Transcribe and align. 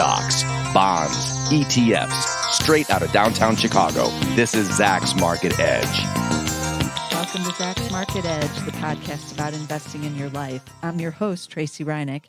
stocks, 0.00 0.44
bonds, 0.72 1.14
ETFs, 1.50 2.54
straight 2.54 2.88
out 2.88 3.02
of 3.02 3.12
downtown 3.12 3.54
Chicago. 3.54 4.06
This 4.34 4.54
is 4.54 4.66
Zacks 4.70 5.14
Market 5.20 5.60
Edge. 5.60 5.84
Welcome 7.12 7.44
to 7.44 7.50
Zacks 7.50 7.92
Market 7.92 8.24
Edge, 8.24 8.64
the 8.64 8.72
podcast 8.72 9.34
about 9.34 9.52
investing 9.52 10.04
in 10.04 10.16
your 10.16 10.30
life. 10.30 10.62
I'm 10.82 11.00
your 11.00 11.10
host, 11.10 11.50
Tracey 11.50 11.84
Ryniec. 11.84 12.22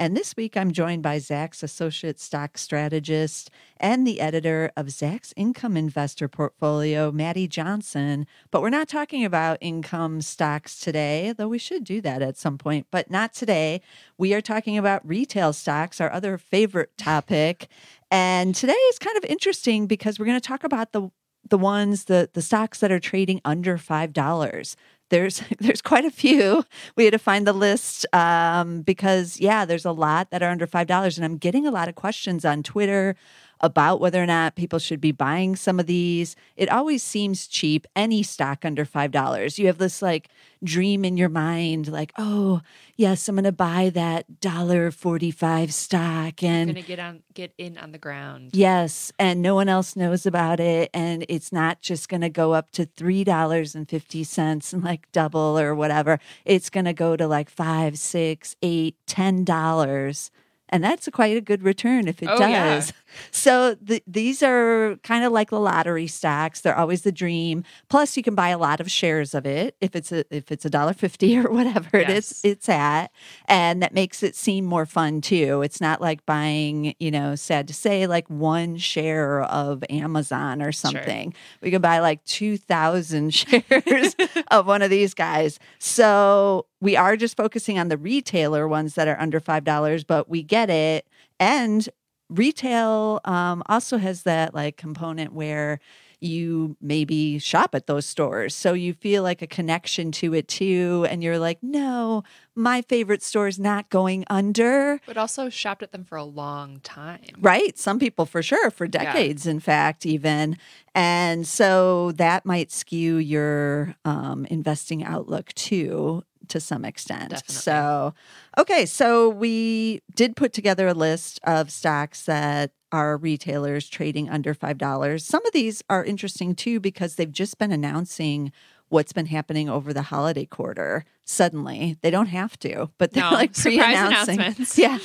And 0.00 0.16
this 0.16 0.36
week 0.36 0.56
I'm 0.56 0.70
joined 0.70 1.02
by 1.02 1.16
Zacks 1.16 1.64
Associate 1.64 2.20
Stock 2.20 2.56
Strategist 2.56 3.50
and 3.78 4.06
the 4.06 4.20
editor 4.20 4.70
of 4.76 4.86
Zacks 4.86 5.32
Income 5.34 5.76
Investor 5.76 6.28
Portfolio, 6.28 7.10
Maddie 7.10 7.48
Johnson. 7.48 8.24
But 8.52 8.62
we're 8.62 8.70
not 8.70 8.88
talking 8.88 9.24
about 9.24 9.58
income 9.60 10.22
stocks 10.22 10.78
today, 10.78 11.34
though 11.36 11.48
we 11.48 11.58
should 11.58 11.82
do 11.82 12.00
that 12.02 12.22
at 12.22 12.36
some 12.36 12.58
point, 12.58 12.86
but 12.92 13.10
not 13.10 13.32
today. 13.32 13.80
We 14.16 14.32
are 14.34 14.40
talking 14.40 14.78
about 14.78 15.06
retail 15.06 15.52
stocks, 15.52 16.00
our 16.00 16.12
other 16.12 16.38
favorite 16.38 16.96
topic. 16.96 17.66
And 18.08 18.54
today 18.54 18.72
is 18.72 19.00
kind 19.00 19.16
of 19.16 19.24
interesting 19.24 19.88
because 19.88 20.20
we're 20.20 20.26
going 20.26 20.40
to 20.40 20.48
talk 20.48 20.62
about 20.62 20.92
the 20.92 21.10
the 21.48 21.58
ones 21.58 22.04
the 22.04 22.28
the 22.34 22.42
stocks 22.42 22.80
that 22.80 22.92
are 22.92 23.00
trading 23.00 23.40
under 23.44 23.78
five 23.78 24.12
dollars 24.12 24.76
there's 25.10 25.42
there's 25.58 25.82
quite 25.82 26.04
a 26.04 26.10
few. 26.10 26.64
We 26.96 27.04
had 27.04 27.12
to 27.12 27.18
find 27.18 27.46
the 27.46 27.52
list 27.52 28.06
um, 28.14 28.82
because 28.82 29.40
yeah, 29.40 29.64
there's 29.64 29.84
a 29.84 29.92
lot 29.92 30.30
that 30.30 30.42
are 30.42 30.50
under 30.50 30.66
five 30.66 30.86
dollars, 30.86 31.18
and 31.18 31.24
I'm 31.24 31.36
getting 31.36 31.66
a 31.66 31.70
lot 31.70 31.88
of 31.88 31.94
questions 31.94 32.44
on 32.44 32.62
Twitter 32.62 33.16
about 33.60 34.00
whether 34.00 34.22
or 34.22 34.26
not 34.26 34.54
people 34.54 34.78
should 34.78 35.00
be 35.00 35.12
buying 35.12 35.56
some 35.56 35.80
of 35.80 35.86
these. 35.86 36.36
It 36.56 36.70
always 36.70 37.02
seems 37.02 37.46
cheap, 37.46 37.86
any 37.96 38.22
stock 38.22 38.64
under 38.64 38.84
$5. 38.84 39.58
You 39.58 39.66
have 39.66 39.78
this 39.78 40.02
like 40.02 40.28
dream 40.62 41.04
in 41.04 41.16
your 41.16 41.28
mind, 41.28 41.88
like, 41.88 42.12
oh, 42.18 42.60
yes, 42.96 43.28
I'm 43.28 43.36
going 43.36 43.44
to 43.44 43.52
buy 43.52 43.90
that 43.90 44.40
dollar 44.40 44.90
45 44.90 45.72
stock 45.72 46.42
and 46.42 46.72
going 46.72 46.82
to 46.82 46.82
get 46.82 46.98
on 46.98 47.22
get 47.34 47.52
in 47.58 47.78
on 47.78 47.92
the 47.92 47.98
ground. 47.98 48.50
Yes, 48.52 49.12
and 49.18 49.40
no 49.42 49.54
one 49.54 49.68
else 49.68 49.96
knows 49.96 50.26
about 50.26 50.60
it 50.60 50.90
and 50.92 51.24
it's 51.28 51.52
not 51.52 51.80
just 51.80 52.08
going 52.08 52.22
to 52.22 52.28
go 52.28 52.52
up 52.52 52.70
to 52.72 52.86
$3.50 52.86 54.72
and 54.72 54.84
like 54.84 55.10
double 55.12 55.58
or 55.58 55.74
whatever. 55.74 56.18
It's 56.44 56.70
going 56.70 56.86
to 56.86 56.92
go 56.92 57.16
to 57.16 57.26
like 57.26 57.50
five, 57.50 57.98
six, 57.98 58.56
eight, 58.62 58.96
ten 59.06 59.44
dollars 59.44 60.30
and 60.70 60.82
that's 60.84 61.06
a 61.06 61.10
quite 61.10 61.36
a 61.36 61.40
good 61.40 61.62
return 61.62 62.08
if 62.08 62.22
it 62.22 62.28
Oh, 62.30 62.38
does. 62.38 62.50
yeah. 62.50 62.82
So 63.30 63.74
the, 63.80 64.02
these 64.06 64.42
are 64.42 64.96
kind 65.02 65.24
of 65.24 65.32
like 65.32 65.48
the 65.48 65.58
lottery 65.58 66.06
stocks. 66.06 66.60
They're 66.60 66.76
always 66.76 67.02
the 67.02 67.10
dream. 67.10 67.64
Plus, 67.88 68.18
you 68.18 68.22
can 68.22 68.34
buy 68.34 68.50
a 68.50 68.58
lot 68.58 68.80
of 68.80 68.90
shares 68.90 69.34
of 69.34 69.46
it 69.46 69.76
if 69.80 69.96
it's 69.96 70.12
a 70.12 70.24
if 70.30 70.52
it's 70.52 70.66
a 70.66 70.70
dollar 70.70 70.92
fifty 70.92 71.38
or 71.42 71.50
whatever 71.50 71.96
it 71.96 72.10
is 72.10 72.16
Yes. 72.28 72.40
it's 72.44 72.68
at, 72.68 73.10
and 73.46 73.82
that 73.82 73.94
makes 73.94 74.22
it 74.22 74.36
seem 74.36 74.66
more 74.66 74.84
fun 74.84 75.22
too. 75.22 75.62
It's 75.62 75.80
not 75.80 76.02
like 76.02 76.26
buying, 76.26 76.94
you 76.98 77.10
know, 77.10 77.34
sad 77.34 77.66
to 77.68 77.74
say, 77.74 78.06
like 78.06 78.28
one 78.28 78.76
share 78.76 79.40
of 79.44 79.82
Amazon 79.88 80.60
or 80.60 80.70
something. 80.70 81.32
We 81.62 81.70
can 81.70 81.80
buy 81.80 82.00
like 82.00 82.22
two 82.24 82.58
thousand 82.58 83.32
shares 83.34 84.16
of 84.50 84.66
one 84.66 84.82
of 84.82 84.90
these 84.90 85.14
guys. 85.14 85.58
So 85.78 86.66
we 86.80 86.94
are 86.94 87.16
just 87.16 87.36
focusing 87.38 87.78
on 87.78 87.88
the 87.88 87.96
retailer 87.96 88.68
ones 88.68 88.94
that 88.96 89.08
are 89.08 89.18
under 89.18 89.40
five 89.40 89.64
dollars, 89.64 90.04
but 90.04 90.28
we 90.28 90.42
get 90.42 90.57
it. 90.70 91.06
And 91.40 91.88
retail 92.28 93.20
um, 93.24 93.62
also 93.66 93.96
has 93.98 94.24
that 94.24 94.54
like 94.54 94.76
component 94.76 95.32
where 95.32 95.80
you 96.20 96.76
maybe 96.80 97.38
shop 97.38 97.74
at 97.74 97.86
those 97.86 98.04
stores. 98.04 98.54
So 98.54 98.72
you 98.72 98.92
feel 98.92 99.22
like 99.22 99.40
a 99.40 99.46
connection 99.46 100.10
to 100.12 100.34
it 100.34 100.48
too. 100.48 101.06
And 101.08 101.22
you're 101.22 101.38
like, 101.38 101.58
no, 101.62 102.24
my 102.54 102.82
favorite 102.82 103.22
store 103.22 103.46
is 103.46 103.58
not 103.58 103.88
going 103.88 104.24
under. 104.28 105.00
But 105.06 105.16
also 105.16 105.48
shopped 105.48 105.82
at 105.82 105.92
them 105.92 106.04
for 106.04 106.18
a 106.18 106.24
long 106.24 106.80
time. 106.80 107.20
Right. 107.38 107.78
Some 107.78 107.98
people 107.98 108.26
for 108.26 108.42
sure, 108.42 108.70
for 108.70 108.88
decades, 108.88 109.46
in 109.46 109.60
fact, 109.60 110.04
even. 110.04 110.58
And 110.94 111.46
so 111.46 112.12
that 112.12 112.44
might 112.44 112.72
skew 112.72 113.16
your 113.18 113.94
um, 114.04 114.44
investing 114.46 115.04
outlook 115.04 115.52
too, 115.54 116.24
to 116.50 116.60
some 116.60 116.84
extent. 116.84 117.30
Definitely. 117.30 117.54
So, 117.54 118.14
okay. 118.58 118.86
So 118.86 119.28
we 119.28 120.00
did 120.14 120.36
put 120.36 120.52
together 120.52 120.88
a 120.88 120.94
list 120.94 121.40
of 121.44 121.70
stocks 121.70 122.22
that 122.24 122.72
are 122.92 123.16
retailers 123.18 123.88
trading 123.88 124.28
under 124.30 124.54
$5. 124.54 125.20
Some 125.20 125.44
of 125.46 125.52
these 125.52 125.82
are 125.90 126.04
interesting 126.04 126.54
too 126.54 126.80
because 126.80 127.16
they've 127.16 127.30
just 127.32 127.58
been 127.58 127.70
announcing 127.72 128.50
what's 128.90 129.12
been 129.12 129.26
happening 129.26 129.68
over 129.68 129.92
the 129.92 130.00
holiday 130.00 130.46
quarter 130.46 131.04
suddenly. 131.26 131.98
They 132.00 132.10
don't 132.10 132.28
have 132.28 132.58
to, 132.60 132.88
but 132.96 133.12
they're 133.12 133.22
No, 133.24 133.32
like 133.32 133.52
pre-announcing. 133.54 134.40
Yeah, 134.76 134.96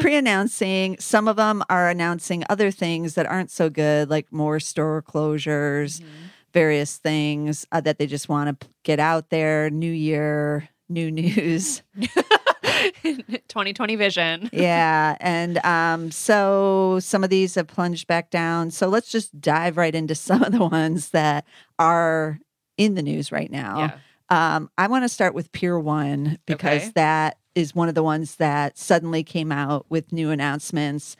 pre-announcing. 0.00 0.96
Some 0.98 1.28
of 1.28 1.36
them 1.36 1.62
are 1.70 1.88
announcing 1.88 2.42
other 2.48 2.70
things 2.70 3.14
that 3.14 3.26
aren't 3.26 3.50
so 3.50 3.70
good, 3.70 4.10
like 4.10 4.32
more 4.32 4.58
store 4.60 5.02
closures, 5.02 6.00
Mm-hmm. 6.00 6.24
various 6.52 6.96
things 6.96 7.66
uh, 7.70 7.80
that 7.82 7.98
they 7.98 8.06
just 8.06 8.28
want 8.28 8.58
to 8.60 8.68
get 8.82 8.98
out 8.98 9.30
there. 9.30 9.70
New 9.70 9.92
year, 9.92 10.68
new 10.88 11.10
news. 11.10 11.82
2020 13.02 13.96
vision. 13.96 14.50
yeah, 14.52 15.16
and 15.20 15.64
um, 15.64 16.10
so 16.10 16.98
some 17.00 17.24
of 17.24 17.30
these 17.30 17.54
have 17.54 17.66
plunged 17.66 18.06
back 18.06 18.30
down. 18.30 18.70
So 18.70 18.88
let's 18.88 19.10
just 19.10 19.38
dive 19.40 19.76
right 19.76 19.94
into 19.94 20.14
some 20.14 20.42
of 20.42 20.52
the 20.52 20.64
ones 20.64 21.10
that 21.10 21.44
are 21.78 22.38
in 22.76 22.94
the 22.94 23.02
news 23.02 23.32
right 23.32 23.50
now. 23.50 23.78
Yeah. 24.30 24.54
Um, 24.56 24.70
I 24.76 24.86
want 24.88 25.04
to 25.04 25.08
start 25.08 25.34
with 25.34 25.50
Pier 25.52 25.78
One 25.78 26.38
because 26.46 26.82
Okay. 26.82 26.92
that 26.94 27.38
is 27.54 27.74
one 27.74 27.88
of 27.88 27.94
the 27.94 28.02
ones 28.02 28.36
that 28.36 28.76
suddenly 28.78 29.24
came 29.24 29.50
out 29.50 29.86
with 29.88 30.12
new 30.12 30.30
announcements. 30.30 31.16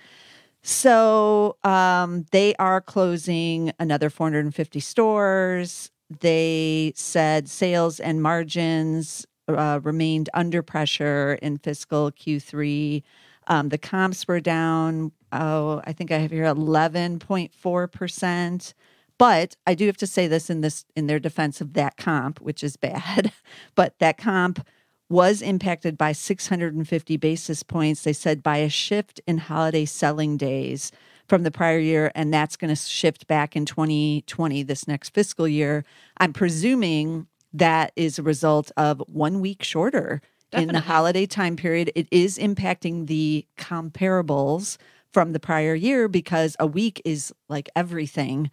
So 0.63 1.57
um, 1.65 2.27
they 2.33 2.55
are 2.57 2.81
closing 2.81 3.73
another 3.79 4.11
450 4.11 4.81
stores. 4.81 5.91
They 6.21 6.93
said 6.97 7.49
sales 7.49 7.99
and 8.01 8.23
margins 8.23 9.27
uh, 9.49 9.81
remained 9.83 10.31
under 10.35 10.63
pressure 10.63 11.39
in 11.43 11.59
fiscal 11.59 12.13
Q3. 12.13 13.03
Um, 13.47 13.71
the 13.71 13.79
comps 13.79 14.29
were 14.29 14.41
down, 14.41 15.13
oh, 15.33 15.81
I 15.85 15.93
think 15.93 16.13
I 16.13 16.19
have 16.19 16.31
here 16.31 16.45
11.4%. 16.45 18.75
But 19.19 19.57
I 19.67 19.75
do 19.75 19.87
have 19.87 19.97
to 19.97 20.07
say 20.07 20.29
this 20.29 20.49
in 20.49 20.61
this 20.61 20.85
in 20.95 21.09
their 21.09 21.19
defense 21.19 21.61
of 21.61 21.73
that 21.73 21.97
comp, 21.97 22.41
which 22.41 22.63
is 22.63 22.77
bad. 22.77 23.33
But 23.75 23.99
that 23.99 24.19
comp 24.19 24.65
was 25.09 25.41
impacted 25.41 25.97
by 25.97 26.13
650 26.13 27.17
basis 27.17 27.63
points. 27.63 28.03
They 28.03 28.13
said 28.13 28.43
by 28.43 28.59
a 28.59 28.69
shift 28.69 29.21
in 29.27 29.39
holiday 29.39 29.87
selling 29.87 30.37
days 30.37 30.93
from 31.27 31.43
the 31.43 31.51
prior 31.51 31.79
year, 31.79 32.13
and 32.15 32.33
that's 32.33 32.57
going 32.57 32.75
to 32.75 32.77
shift 32.77 33.27
back 33.27 33.57
in 33.57 33.65
2020, 33.65 34.63
this 34.63 34.87
next 34.87 35.15
fiscal 35.15 35.49
year. 35.49 35.85
I'm 36.19 36.33
presuming 36.33 37.27
that 37.53 37.93
is 37.97 38.19
a 38.19 38.23
result 38.23 38.71
of 38.77 39.03
one 39.07 39.41
week 39.41 39.63
shorter 39.63 40.21
in 40.53 40.69
the 40.69 40.81
holiday 40.81 41.27
time 41.27 41.57
period. 41.57 41.93
It 41.95 42.09
is 42.11 42.39
impacting 42.39 43.07
the 43.07 43.47
comparables 43.57 44.79
from 45.13 45.33
the 45.33 45.41
prior 45.41 45.75
year 45.75 46.09
because 46.09 46.57
a 46.59 46.67
week 46.67 47.01
is 47.05 47.33
like 47.49 47.69
everything 47.75 48.51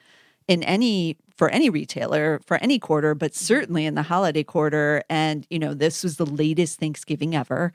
in 0.48 0.64
any 0.64 1.18
for 1.36 1.50
any 1.50 1.70
retailer 1.70 2.40
for 2.46 2.58
any 2.58 2.80
quarter 2.80 3.14
but 3.14 3.36
certainly 3.36 3.86
in 3.86 3.96
the 3.96 4.04
holiday 4.04 4.44
quarter. 4.44 5.04
And 5.10 5.46
you 5.50 5.60
know 5.60 5.74
this 5.74 6.04
was 6.04 6.18
the 6.18 6.26
latest 6.26 6.80
thanksgiving 6.80 7.36
ever. 7.36 7.74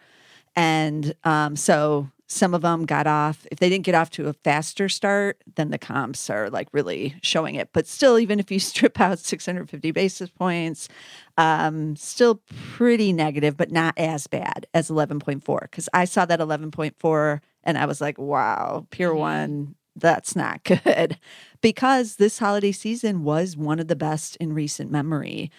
And 0.57 1.15
um, 1.25 1.57
so 1.57 2.09
some 2.33 2.55
of 2.55 2.63
them 2.63 2.87
got 2.87 3.09
off 3.09 3.45
if 3.51 3.59
they 3.59 3.69
didn't 3.69 3.85
get 3.85 3.95
off 3.95 4.09
to 4.09 4.29
a 4.29 4.33
faster 4.33 4.89
start 4.89 5.43
then 5.57 5.71
the 5.71 5.79
comps 5.79 6.31
are 6.31 6.49
like 6.49 6.69
really 6.73 7.15
showing 7.23 7.57
it 7.57 7.69
but 7.73 7.87
still 7.89 8.19
even 8.19 8.39
if 8.39 8.51
you 8.51 8.59
strip 8.71 9.01
out 9.01 9.19
650 9.19 9.91
basis 9.91 10.31
points 10.31 10.89
um, 11.37 11.97
still 11.97 12.41
pretty 12.73 13.13
negative 13.13 13.57
but 13.57 13.73
not 13.73 13.95
as 13.97 14.27
bad 14.29 14.67
as 14.75 14.91
11.4 14.91 15.61
because 15.63 15.89
i 15.93 16.05
saw 16.05 16.25
that 16.25 16.39
11.4 16.41 17.41
and 17.65 17.77
i 17.77 17.85
was 17.85 18.01
like 18.01 18.17
wow 18.19 18.87
Pier 18.91 19.11
Mhm. 19.11 19.19
one 19.19 19.75
that's 19.97 20.37
not 20.37 20.63
good 20.85 21.19
because 21.61 22.17
this 22.17 22.39
holiday 22.39 22.73
season 22.73 23.25
was 23.25 23.57
one 23.57 23.81
of 23.81 23.89
the 23.89 23.97
best 23.97 24.37
in 24.37 24.53
recent 24.53 24.91
memory. 24.91 25.51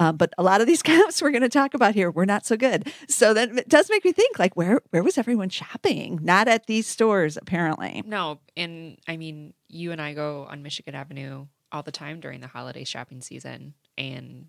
Uh, 0.00 0.10
but 0.12 0.32
a 0.38 0.42
lot 0.42 0.60
of 0.60 0.66
these 0.66 0.82
comps 0.90 1.22
we're 1.22 1.30
going 1.30 1.42
to 1.42 1.48
talk 1.48 1.74
about 1.74 1.94
here 1.94 2.10
were 2.10 2.26
not 2.26 2.44
so 2.44 2.56
good. 2.56 2.92
So 3.06 3.34
that 3.34 3.50
it 3.56 3.68
does 3.68 3.88
make 3.90 4.04
me 4.04 4.12
think, 4.12 4.38
like, 4.38 4.56
where 4.56 4.80
where 4.90 5.02
was 5.02 5.18
everyone 5.18 5.50
shopping? 5.50 6.18
Not 6.22 6.48
at 6.48 6.66
these 6.66 6.86
stores, 6.86 7.36
apparently. 7.36 8.02
No, 8.04 8.40
and 8.56 8.98
I 9.06 9.16
mean, 9.16 9.54
you 9.68 9.92
and 9.92 10.00
I 10.00 10.14
go 10.14 10.46
on 10.50 10.62
Michigan 10.62 10.94
Avenue 10.94 11.46
all 11.70 11.82
the 11.82 11.92
time 11.92 12.18
during 12.18 12.40
the 12.40 12.48
holiday 12.48 12.82
shopping 12.82 13.20
season, 13.20 13.74
and 13.96 14.46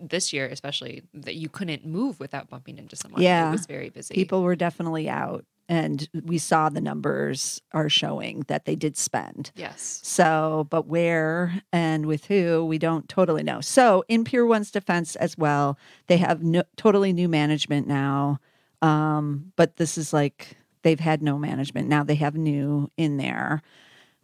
this 0.00 0.32
year 0.32 0.46
especially, 0.46 1.02
that 1.14 1.34
you 1.34 1.48
couldn't 1.48 1.84
move 1.86 2.20
without 2.20 2.48
bumping 2.48 2.78
into 2.78 2.96
someone. 2.96 3.22
Yeah. 3.22 3.48
it 3.48 3.52
was 3.52 3.66
very 3.66 3.88
busy. 3.90 4.14
People 4.14 4.42
were 4.42 4.56
definitely 4.56 5.08
out, 5.08 5.44
and 5.68 6.08
we 6.24 6.38
saw 6.38 6.68
the 6.68 6.80
numbers 6.80 7.60
are 7.72 7.88
showing 7.88 8.44
that 8.48 8.64
they 8.64 8.74
did 8.76 8.96
spend. 8.96 9.52
yes, 9.54 10.00
So, 10.02 10.66
but 10.70 10.86
where 10.86 11.62
and 11.72 12.06
with 12.06 12.26
who, 12.26 12.64
we 12.64 12.78
don't 12.78 13.08
totally 13.08 13.42
know. 13.42 13.60
So, 13.60 14.04
in 14.08 14.24
Pier 14.24 14.44
One's 14.46 14.70
defense 14.70 15.16
as 15.16 15.38
well, 15.38 15.78
they 16.08 16.16
have 16.18 16.42
no, 16.42 16.62
totally 16.76 17.12
new 17.12 17.28
management 17.28 17.86
now. 17.86 18.38
Um, 18.82 19.52
but 19.56 19.76
this 19.76 19.96
is 19.98 20.12
like 20.12 20.56
they've 20.82 21.00
had 21.00 21.22
no 21.22 21.38
management. 21.38 21.88
Now 21.88 22.02
they 22.02 22.14
have 22.16 22.34
new 22.34 22.90
in 22.96 23.16
there. 23.18 23.62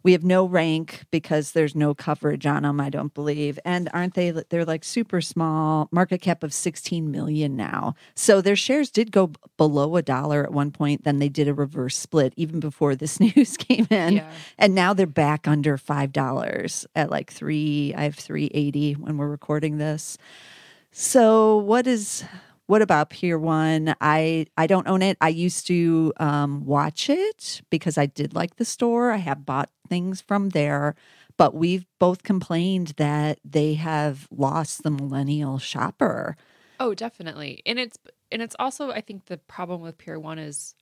We 0.07 0.13
have 0.13 0.23
no 0.23 0.45
rank 0.45 1.03
because 1.11 1.51
there's 1.51 1.75
no 1.75 1.93
coverage 1.93 2.47
on 2.47 2.63
them, 2.63 2.81
I 2.81 2.91
don't 2.91 3.13
believe. 3.13 3.59
And 3.65 3.91
aren't 3.93 4.15
they? 4.15 4.31
They're 4.31 4.65
like 4.65 4.85
super 4.85 5.21
small, 5.21 5.89
market 5.91 6.21
cap 6.21 6.45
of 6.45 6.55
16 6.55 7.11
million 7.11 7.57
now. 7.57 7.97
So 8.15 8.41
their 8.41 8.55
shares 8.55 8.89
did 8.93 9.11
go 9.11 9.33
below 9.57 9.97
a 9.97 10.03
dollar 10.03 10.45
at 10.45 10.53
one 10.53 10.71
point. 10.71 11.03
Then 11.03 11.19
they 11.19 11.29
did 11.29 11.49
a 11.49 11.55
reverse 11.55 11.97
split 11.97 12.35
even 12.37 12.61
before 12.61 12.95
this 12.95 13.19
news 13.37 13.57
came 13.57 13.89
in. 13.91 14.19
Yeah. 14.19 14.31
And 14.59 14.77
now 14.77 14.95
they're 14.95 15.09
back 15.09 15.49
under 15.49 15.77
$5 15.77 16.87
at 16.95 17.11
like 17.11 17.33
three, 17.33 17.93
I 17.97 18.05
have 18.05 18.15
380 18.15 18.93
when 18.93 19.17
we're 19.17 19.27
recording 19.27 19.79
this. 19.79 20.19
So 20.93 21.57
what 21.57 21.89
is 21.89 22.23
what 22.67 22.83
about 22.83 23.11
Pier 23.11 23.39
One? 23.39 23.95
I 24.01 24.47
I 24.57 24.67
don't 24.67 24.89
own 24.89 25.03
it. 25.03 25.17
I 25.21 25.29
used 25.29 25.67
to 25.69 26.13
um, 26.19 26.65
watch 26.65 27.09
it 27.09 27.63
because 27.71 27.97
I 27.99 28.07
did 28.07 28.35
like 28.35 28.57
the 28.57 28.65
store. 28.65 29.11
I 29.13 29.19
have 29.19 29.47
bought 29.47 29.71
things 29.89 30.21
from 30.21 30.51
there, 30.51 30.95
but 31.37 31.55
we've 31.55 31.87
both 31.99 32.23
complained 32.23 32.89
that 32.97 33.39
they 33.45 33.75
have 33.75 34.27
lost 34.31 34.83
the 34.83 34.91
millennial 34.91 35.59
shopper. 35.59 36.37
Oh, 36.81 36.93
definitely. 36.95 37.63
And 37.67 37.79
it's 37.79 37.99
and 38.33 38.43
it's 38.43 38.57
also 38.59 38.91
I 38.91 39.01
think 39.01 39.27
the 39.27 39.39
problem 39.39 39.81
with 39.81 39.97
Pier 39.99 40.19
1 40.19 40.39
is 40.39 40.75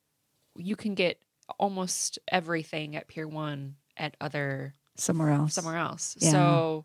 you 0.57 0.77
can 0.77 0.95
get 0.95 1.21
almost 1.59 2.19
everything 2.29 2.97
at 2.97 3.09
Pier 3.09 3.29
1 3.29 3.75
at 3.97 4.17
other 4.21 4.73
Somewhere 4.97 5.31
else. 5.31 5.55
somewhere 5.55 5.77
else. 5.77 6.17
Yeah. 6.19 6.31
So 6.31 6.85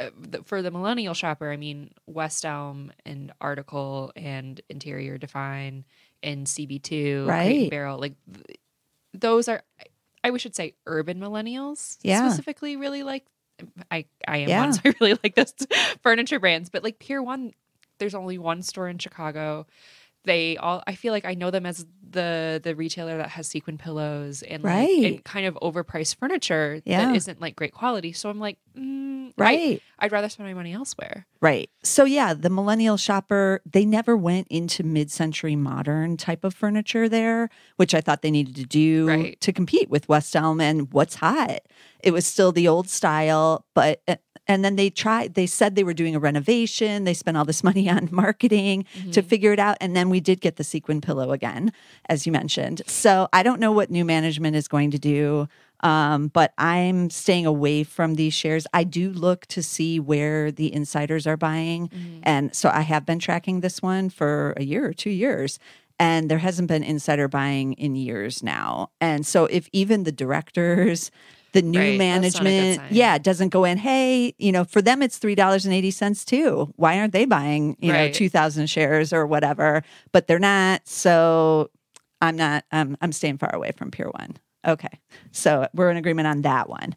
Uh, 0.00 0.10
for 0.44 0.62
the 0.62 0.70
millennial 0.70 1.14
shopper, 1.14 1.50
I 1.50 1.56
mean 1.56 1.92
West 2.06 2.44
Elm 2.44 2.92
and 3.04 3.32
Article 3.40 4.12
and 4.16 4.60
Interior 4.68 5.18
Define 5.18 5.84
and 6.22 6.46
CB2, 6.46 6.82
Crate 6.82 7.08
and 7.18 7.26
Right. 7.28 7.70
Barrel, 7.70 7.98
like 7.98 8.14
th- 8.32 8.58
those 9.14 9.48
are 9.48 9.62
I 10.22 10.36
should 10.36 10.54
say 10.54 10.74
urban 10.86 11.18
millennials 11.18 11.98
Yeah. 12.02 12.28
specifically 12.28 12.76
really 12.76 13.02
like 13.02 13.24
I 13.90 14.06
I 14.26 14.38
am 14.38 14.48
Yeah. 14.48 14.60
one 14.60 14.72
so 14.72 14.80
I 14.84 14.94
really 15.00 15.18
like 15.22 15.34
those 15.34 15.54
furniture 16.02 16.38
brands, 16.40 16.70
but 16.70 16.82
like 16.84 16.98
Pier 16.98 17.22
1 17.22 17.52
there's 17.98 18.14
only 18.14 18.38
one 18.38 18.62
store 18.62 18.88
in 18.88 18.98
Chicago. 18.98 19.66
They 20.24 20.56
all 20.58 20.82
I 20.86 20.94
feel 20.94 21.12
like 21.12 21.24
I 21.24 21.34
know 21.34 21.50
them 21.50 21.64
as 21.66 21.86
the 22.08 22.60
the 22.62 22.74
retailer 22.74 23.16
that 23.18 23.30
has 23.30 23.46
sequin 23.46 23.78
pillows 23.78 24.42
and 24.42 24.62
like 24.64 24.88
and 24.88 25.24
kind 25.24 25.46
of 25.46 25.54
overpriced 25.62 26.16
furniture 26.16 26.82
Yeah. 26.84 27.06
that 27.06 27.16
isn't 27.16 27.40
like 27.40 27.56
great 27.56 27.72
quality. 27.72 28.12
So 28.12 28.28
I'm 28.28 28.38
like, 28.40 28.58
mm, 28.76 29.32
Right. 29.38 29.80
I'd 29.98 30.10
rather 30.12 30.28
spend 30.28 30.48
my 30.48 30.54
money 30.54 30.72
elsewhere. 30.74 31.26
Right. 31.40 31.70
So 31.84 32.04
yeah, 32.04 32.34
the 32.34 32.50
millennial 32.50 32.96
shopper, 32.96 33.62
they 33.64 33.86
never 33.86 34.16
went 34.16 34.48
into 34.50 34.82
mid-century 34.82 35.56
modern 35.56 36.16
type 36.16 36.42
of 36.44 36.52
furniture 36.52 37.08
there, 37.08 37.48
which 37.76 37.94
I 37.94 38.00
thought 38.00 38.22
they 38.22 38.30
needed 38.30 38.56
to 38.56 38.64
do 38.64 39.06
Right. 39.08 39.40
to 39.40 39.52
compete 39.52 39.88
with 39.88 40.08
West 40.08 40.34
Elm 40.36 40.60
and 40.60 40.92
what's 40.92 41.14
hot. 41.14 41.60
It 42.02 42.10
was 42.10 42.26
still 42.26 42.50
the 42.52 42.66
old 42.68 42.88
style, 42.90 43.64
but 43.74 44.02
uh, 44.08 44.16
and 44.50 44.64
then 44.64 44.74
they 44.74 44.90
tried 44.90 45.34
they 45.34 45.46
said 45.46 45.76
they 45.76 45.84
were 45.84 45.94
doing 45.94 46.16
a 46.16 46.18
renovation, 46.18 47.04
they 47.04 47.14
spent 47.14 47.36
all 47.36 47.44
this 47.44 47.62
money 47.70 47.88
on 47.88 48.08
marketing 48.10 48.84
to 49.12 49.22
figure 49.22 49.52
it 49.52 49.58
out 49.58 49.76
and 49.80 49.94
then 49.94 50.10
we 50.10 50.20
did 50.20 50.40
get 50.40 50.56
the 50.56 50.64
sequin 50.64 51.00
pillow 51.00 51.30
again 51.30 51.72
as 52.06 52.26
you 52.26 52.32
mentioned. 52.32 52.82
So 52.86 53.28
I 53.32 53.42
don't 53.42 53.60
know 53.60 53.72
what 53.72 53.90
new 53.90 54.04
management 54.04 54.56
is 54.56 54.66
going 54.68 54.90
to 54.90 54.98
do. 54.98 55.48
Um, 55.82 56.28
but 56.28 56.52
I'm 56.58 57.08
staying 57.08 57.46
away 57.46 57.84
from 57.84 58.16
these 58.16 58.34
shares. 58.34 58.66
I 58.74 58.84
do 58.84 59.10
look 59.12 59.46
to 59.46 59.62
see 59.62 59.98
where 59.98 60.52
the 60.52 60.70
insiders 60.74 61.26
are 61.26 61.38
buying. 61.38 61.88
And 62.22 62.54
so 62.54 62.68
I 62.68 62.82
have 62.82 63.06
been 63.06 63.18
tracking 63.18 63.60
this 63.60 63.80
one 63.80 64.10
for 64.10 64.52
a 64.58 64.62
year 64.62 64.86
or 64.86 64.92
two 64.92 65.08
years. 65.08 65.58
And 65.98 66.30
there 66.30 66.38
hasn't 66.38 66.68
been 66.68 66.82
insider 66.82 67.28
buying 67.28 67.72
in 67.74 67.94
years 67.94 68.42
now. 68.42 68.90
And 69.00 69.26
so 69.26 69.46
if 69.46 69.70
even 69.72 70.04
the 70.04 70.12
directors, 70.12 71.10
the 71.52 71.62
new 71.62 71.78
Right, 71.78 71.98
that's 71.98 72.34
not 72.34 72.42
a 72.42 72.44
good 72.44 72.44
management, 72.44 72.92
yeah, 72.92 73.18
doesn't 73.18 73.48
go 73.48 73.64
in, 73.64 73.78
hey, 73.78 74.34
you 74.38 74.52
know, 74.52 74.64
for 74.64 74.80
them 74.82 75.02
it's 75.02 75.18
three 75.18 75.34
dollars 75.34 75.64
and 75.64 75.74
eighty 75.74 75.90
cents 75.90 76.24
too. 76.24 76.72
Why 76.76 76.98
aren't 76.98 77.12
they 77.12 77.24
buying, 77.24 77.76
you 77.80 77.92
know, 77.92 78.10
two 78.10 78.28
thousand 78.28 78.68
shares 78.68 79.12
or 79.12 79.26
whatever? 79.26 79.82
But 80.12 80.26
they're 80.26 80.38
not. 80.38 80.86
So 80.86 81.70
I'm 82.20 82.36
not. 82.36 82.64
I'm 82.72 82.96
I'm 83.00 83.12
staying 83.12 83.38
far 83.38 83.54
away 83.54 83.72
from 83.76 83.90
Pier 83.90 84.10
One. 84.10 84.36
Okay, 84.66 85.00
so 85.32 85.66
we're 85.74 85.90
in 85.90 85.96
agreement 85.96 86.28
on 86.28 86.42
that 86.42 86.68
one. 86.68 86.94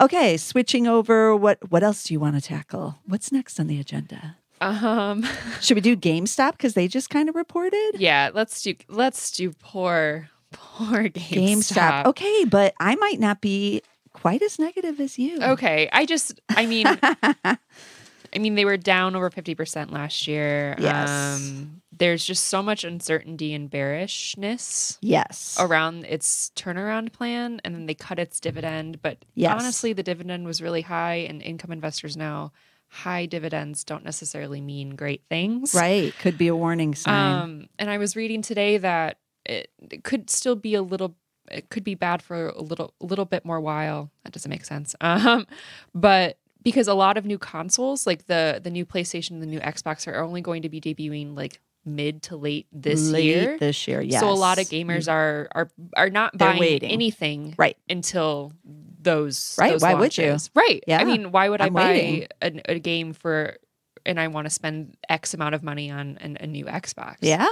Okay, 0.00 0.36
switching 0.36 0.86
over. 0.88 1.36
What 1.36 1.58
what 1.70 1.82
else 1.82 2.04
do 2.04 2.14
you 2.14 2.20
want 2.20 2.34
to 2.34 2.40
tackle? 2.40 2.98
What's 3.06 3.30
next 3.30 3.60
on 3.60 3.68
the 3.68 3.78
agenda? 3.78 4.36
Um 4.60 5.24
Should 5.60 5.76
we 5.76 5.80
do 5.80 5.96
GameStop 5.96 6.52
because 6.52 6.74
they 6.74 6.88
just 6.88 7.10
kind 7.10 7.28
of 7.28 7.34
reported 7.36 7.92
yeah, 7.94 8.30
let's 8.34 8.62
do 8.62 8.74
let's 8.88 9.30
do 9.30 9.52
poor 9.60 10.28
poor 10.52 11.04
GameStop. 11.08 11.12
GameStop. 11.32 12.06
Okay, 12.06 12.44
but 12.44 12.74
I 12.80 12.96
might 12.96 13.20
not 13.20 13.40
be 13.40 13.82
quite 14.14 14.40
as 14.42 14.58
negative 14.58 14.98
as 15.00 15.18
you. 15.18 15.42
Okay. 15.42 15.88
I 15.92 16.06
just 16.06 16.40
I 16.56 16.64
mean 16.66 16.86
I 17.44 18.38
mean 18.38 18.54
they 18.54 18.64
were 18.64 18.76
down 18.76 19.14
over 19.14 19.28
50% 19.30 19.90
last 19.92 20.26
year. 20.26 20.74
Yes. 20.78 21.10
Um 21.10 21.82
there's 21.96 22.24
just 22.24 22.46
so 22.46 22.60
much 22.62 22.82
uncertainty 22.82 23.54
and 23.54 23.70
bearishness 23.70 24.98
Yes. 25.00 25.56
around 25.60 26.04
its 26.06 26.50
turnaround 26.56 27.12
plan 27.12 27.60
and 27.64 27.74
then 27.74 27.86
they 27.86 27.94
cut 27.94 28.18
its 28.18 28.40
dividend 28.40 29.00
but 29.02 29.24
Yes. 29.34 29.52
honestly 29.52 29.92
the 29.92 30.02
dividend 30.02 30.46
was 30.46 30.60
really 30.62 30.82
high 30.82 31.16
and 31.28 31.42
income 31.42 31.70
investors 31.72 32.16
know 32.16 32.50
high 32.88 33.26
dividends 33.26 33.84
don't 33.84 34.04
necessarily 34.04 34.60
mean 34.60 34.94
great 34.96 35.22
things 35.28 35.74
Right. 35.74 36.12
Could 36.20 36.38
be 36.38 36.48
a 36.48 36.56
warning 36.56 36.94
sign. 36.94 37.14
um 37.38 37.68
and 37.78 37.90
i 37.90 37.98
was 37.98 38.16
reading 38.16 38.42
today 38.42 38.78
that 38.78 39.18
it, 39.44 39.70
it 39.90 40.02
could 40.04 40.30
still 40.30 40.56
be 40.56 40.74
a 40.74 40.82
little 40.82 41.16
it 41.50 41.68
could 41.70 41.84
be 41.84 41.94
bad 41.94 42.22
for 42.22 42.48
a 42.50 42.60
little 42.62 42.94
a 43.00 43.06
little 43.06 43.24
bit 43.24 43.44
more 43.44 43.60
while 43.60 44.10
that 44.24 44.32
doesn't 44.32 44.50
make 44.50 44.64
sense 44.64 44.94
um 45.00 45.46
but 45.94 46.38
because 46.62 46.88
a 46.88 46.94
lot 46.94 47.16
of 47.16 47.24
new 47.26 47.38
consoles 47.38 48.06
like 48.06 48.26
the 48.26 48.60
the 48.62 48.70
new 48.70 48.86
playstation 48.86 49.40
the 49.40 49.46
new 49.46 49.60
xbox 49.60 50.06
are 50.06 50.22
only 50.22 50.40
going 50.40 50.62
to 50.62 50.68
be 50.68 50.80
debuting 50.80 51.36
like 51.36 51.60
mid 51.86 52.22
to 52.22 52.34
late 52.36 52.66
this 52.72 53.10
Late 53.10 53.24
year 53.24 53.58
This 53.58 53.86
year, 53.86 54.00
yes. 54.00 54.18
so 54.20 54.30
a 54.30 54.32
lot 54.32 54.58
of 54.58 54.64
gamers 54.68 55.06
are 55.06 55.48
are 55.52 55.70
are 55.94 56.08
not 56.08 56.32
They're 56.32 56.48
buying 56.48 56.60
waiting. 56.60 56.90
anything 56.90 57.54
Right. 57.58 57.76
until 57.90 58.52
those 58.64 59.54
Right, 59.58 59.72
those 59.72 59.82
why 59.82 59.92
would 59.92 60.16
you? 60.16 60.34
Right. 60.54 60.82
Yeah. 60.86 60.98
I 60.98 61.04
mean, 61.04 61.30
why 61.30 61.50
would 61.50 61.60
I 61.60 61.66
I'm 61.66 61.74
buy 61.74 62.26
a, 62.40 62.60
a 62.70 62.78
game 62.78 63.12
for 63.12 63.58
and 64.06 64.18
I 64.18 64.28
want 64.28 64.46
to 64.46 64.50
spend 64.50 64.96
X 65.10 65.34
amount 65.34 65.54
of 65.54 65.62
money 65.62 65.90
on 65.90 66.16
an, 66.22 66.38
a 66.40 66.46
new 66.46 66.64
Xbox? 66.64 67.16
Yeah. 67.20 67.48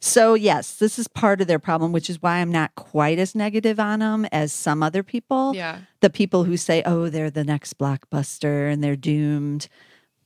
So, 0.00 0.34
yes, 0.34 0.76
this 0.76 0.98
is 0.98 1.08
part 1.08 1.40
of 1.40 1.46
their 1.46 1.58
problem, 1.58 1.92
which 1.92 2.08
is 2.08 2.22
why 2.22 2.38
I'm 2.38 2.52
not 2.52 2.74
quite 2.74 3.18
as 3.18 3.34
negative 3.34 3.80
on 3.80 4.00
them 4.00 4.26
as 4.30 4.52
some 4.52 4.82
other 4.82 5.02
people. 5.02 5.54
Yeah. 5.54 5.80
The 6.00 6.10
people 6.10 6.44
who 6.44 6.56
say, 6.56 6.82
oh, 6.84 7.08
they're 7.08 7.30
the 7.30 7.44
next 7.44 7.78
blockbuster 7.78 8.72
and 8.72 8.82
they're 8.82 8.96
doomed. 8.96 9.68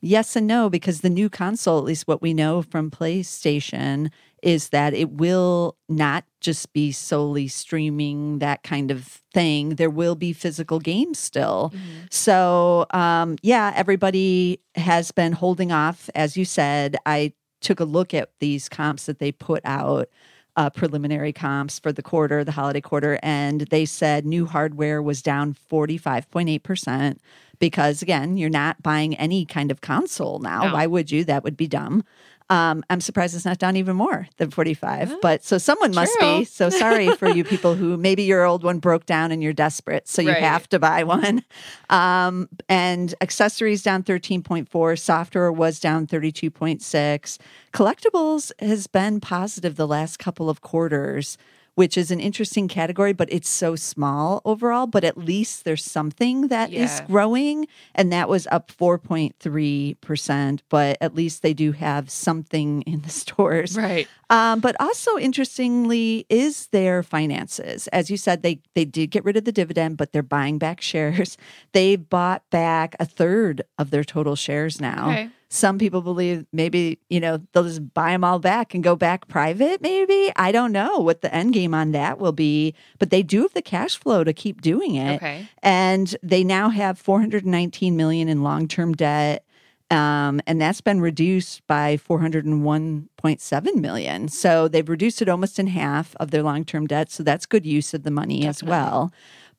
Yes 0.04 0.34
and 0.34 0.48
no, 0.48 0.68
because 0.68 1.00
the 1.00 1.08
new 1.10 1.30
console, 1.30 1.78
at 1.78 1.84
least 1.84 2.08
what 2.08 2.20
we 2.20 2.34
know 2.34 2.60
from 2.60 2.90
PlayStation, 2.90 4.10
is 4.42 4.70
that 4.70 4.94
it 4.94 5.12
will 5.12 5.76
not 5.88 6.24
just 6.40 6.72
be 6.72 6.90
solely 6.90 7.46
streaming 7.46 8.40
that 8.40 8.64
kind 8.64 8.90
of 8.90 9.22
thing. 9.32 9.76
There 9.76 9.88
will 9.88 10.16
be 10.16 10.32
physical 10.32 10.80
games 10.80 11.20
still. 11.20 11.72
So, 12.10 12.86
um, 12.90 13.36
yeah, 13.42 13.72
everybody 13.76 14.60
has 14.74 15.12
been 15.12 15.30
holding 15.32 15.70
off. 15.70 16.10
As 16.16 16.36
you 16.36 16.44
said, 16.44 16.96
I 17.06 17.32
took 17.62 17.80
a 17.80 17.84
look 17.84 18.12
at 18.12 18.30
these 18.40 18.68
comps 18.68 19.06
that 19.06 19.18
they 19.18 19.32
put 19.32 19.62
out, 19.64 20.08
uh, 20.56 20.68
preliminary 20.70 21.32
comps 21.32 21.78
for 21.78 21.92
the 21.92 22.02
quarter, 22.02 22.44
the 22.44 22.52
holiday 22.52 22.80
quarter, 22.80 23.18
and 23.22 23.62
they 23.62 23.86
said 23.86 24.26
new 24.26 24.44
hardware 24.46 25.02
was 25.02 25.22
down 25.22 25.56
45.8%. 25.70 27.18
Because 27.58 28.02
again, 28.02 28.36
you're 28.36 28.50
not 28.50 28.82
buying 28.82 29.14
any 29.14 29.46
kind 29.46 29.70
of 29.70 29.80
console 29.80 30.40
now. 30.40 30.64
No. 30.64 30.74
Why 30.74 30.86
would 30.86 31.12
you? 31.12 31.24
That 31.24 31.44
would 31.44 31.56
be 31.56 31.68
dumb. 31.68 32.04
Um, 32.50 32.84
I'm 32.90 33.00
surprised 33.00 33.34
it's 33.34 33.44
not 33.44 33.58
down 33.58 33.76
even 33.76 33.96
more 33.96 34.28
than 34.36 34.50
45. 34.50 35.20
But 35.22 35.44
so 35.44 35.58
someone 35.58 35.94
must 35.94 36.18
be. 36.20 36.44
So 36.44 36.68
sorry 36.70 37.10
for 37.12 37.28
you 37.28 37.44
people 37.54 37.74
who 37.74 37.96
maybe 37.96 38.24
your 38.24 38.44
old 38.44 38.62
one 38.62 38.78
broke 38.78 39.06
down 39.06 39.32
and 39.32 39.42
you're 39.42 39.52
desperate. 39.52 40.06
So 40.08 40.20
you 40.22 40.30
Right. 40.32 40.42
have 40.42 40.68
to 40.70 40.78
buy 40.78 41.04
one. 41.04 41.44
Um, 41.90 42.48
and 42.68 43.14
accessories 43.20 43.82
down 43.82 44.02
13.4. 44.02 44.98
Software 44.98 45.50
was 45.52 45.80
down 45.80 46.06
32.6. 46.06 47.38
Collectibles 47.72 48.52
has 48.60 48.86
been 48.86 49.20
positive 49.20 49.76
the 49.76 49.86
last 49.88 50.18
couple 50.18 50.50
of 50.50 50.60
quarters. 50.60 51.38
Which 51.74 51.96
is 51.96 52.10
an 52.10 52.20
interesting 52.20 52.68
category, 52.68 53.14
but 53.14 53.32
it's 53.32 53.48
so 53.48 53.76
small 53.76 54.42
overall. 54.44 54.86
But 54.86 55.04
at 55.04 55.16
least 55.16 55.64
there's 55.64 55.84
something 55.84 56.48
that 56.48 56.70
is 56.70 56.98
Yeah. 57.00 57.06
growing, 57.06 57.66
and 57.94 58.12
that 58.12 58.28
was 58.28 58.46
up 58.50 58.70
4.3%. 58.70 60.60
But 60.68 60.98
at 61.00 61.14
least 61.14 61.42
they 61.42 61.54
do 61.54 61.72
have 61.72 62.10
something 62.10 62.82
in 62.82 63.00
the 63.02 63.08
stores. 63.22 63.76
Right. 63.76 64.06
Um, 64.30 64.60
but 64.60 64.76
also 64.80 65.18
interestingly 65.18 66.26
is 66.28 66.66
their 66.68 67.02
finances. 67.02 67.88
As 67.88 68.10
you 68.10 68.16
said, 68.16 68.42
they 68.42 68.60
they 68.74 68.84
did 68.84 69.10
get 69.10 69.24
rid 69.24 69.36
of 69.36 69.44
the 69.44 69.52
dividend, 69.52 69.96
but 69.96 70.12
they're 70.12 70.22
buying 70.22 70.58
back 70.58 70.80
shares. 70.80 71.36
They 71.72 71.96
bought 71.96 72.42
back 72.50 72.94
a 73.00 73.04
third 73.06 73.62
of 73.78 73.90
their 73.90 74.04
total 74.04 74.36
shares 74.36 74.78
now. 74.80 75.10
Okay. 75.10 75.30
Some 75.52 75.78
people 75.78 76.00
believe 76.00 76.46
maybe, 76.50 76.98
you 77.10 77.20
know, 77.20 77.38
they'll 77.52 77.64
just 77.64 77.92
buy 77.92 78.12
them 78.12 78.24
all 78.24 78.38
back 78.38 78.72
and 78.72 78.82
go 78.82 78.96
back 78.96 79.28
private, 79.28 79.82
maybe. 79.82 80.32
I 80.34 80.50
don't 80.50 80.72
know 80.72 80.96
what 80.96 81.20
the 81.20 81.32
end 81.32 81.52
game 81.52 81.74
on 81.74 81.92
that 81.92 82.18
will 82.18 82.32
be, 82.32 82.74
but 82.98 83.10
they 83.10 83.22
do 83.22 83.42
have 83.42 83.52
the 83.52 83.60
cash 83.60 83.98
flow 83.98 84.24
to 84.24 84.32
keep 84.32 84.62
doing 84.62 84.94
it. 84.94 85.16
Okay. 85.16 85.46
And 85.62 86.16
they 86.22 86.42
now 86.42 86.70
have 86.70 86.98
419 86.98 87.98
million 87.98 88.30
in 88.30 88.42
long-term 88.42 88.94
debt. 88.94 89.44
Um, 89.90 90.40
and 90.46 90.58
that's 90.58 90.80
been 90.80 91.02
reduced 91.02 91.66
by 91.66 91.98
401.7 91.98 93.74
million. 93.74 94.28
So 94.28 94.68
they've 94.68 94.88
reduced 94.88 95.20
it 95.20 95.28
almost 95.28 95.58
in 95.58 95.66
half 95.66 96.16
of 96.16 96.30
their 96.30 96.42
long-term 96.42 96.86
debt. 96.86 97.10
So 97.10 97.22
that's 97.22 97.44
good 97.44 97.66
use 97.66 97.92
of 97.92 98.04
the 98.04 98.10
money 98.10 98.46
as 98.46 98.62
well. 98.62 99.12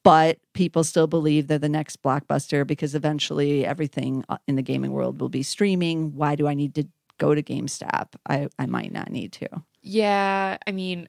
But 0.04 0.40
people 0.54 0.84
still 0.84 1.08
believe 1.08 1.48
they're 1.48 1.58
the 1.58 1.70
next 1.70 2.02
blockbuster 2.04 2.68
because 2.68 2.94
eventually 2.94 3.66
everything 3.66 4.26
uh, 4.28 4.38
in 4.48 4.56
the 4.56 4.62
gaming 4.62 4.92
world 4.92 5.22
will 5.22 5.30
be 5.30 5.44
streaming. 5.44 6.16
Why 6.16 6.36
do 6.36 6.48
I 6.48 6.54
need 6.54 6.76
to 6.76 6.86
go 7.18 7.34
to 7.34 7.42
GameStop? 7.42 8.10
I, 8.28 8.50
I 8.60 8.66
might 8.66 8.92
not 8.92 9.10
need 9.12 9.32
to. 9.34 9.48
Yeah, 9.82 10.58
I 10.68 10.72
mean, 10.72 11.08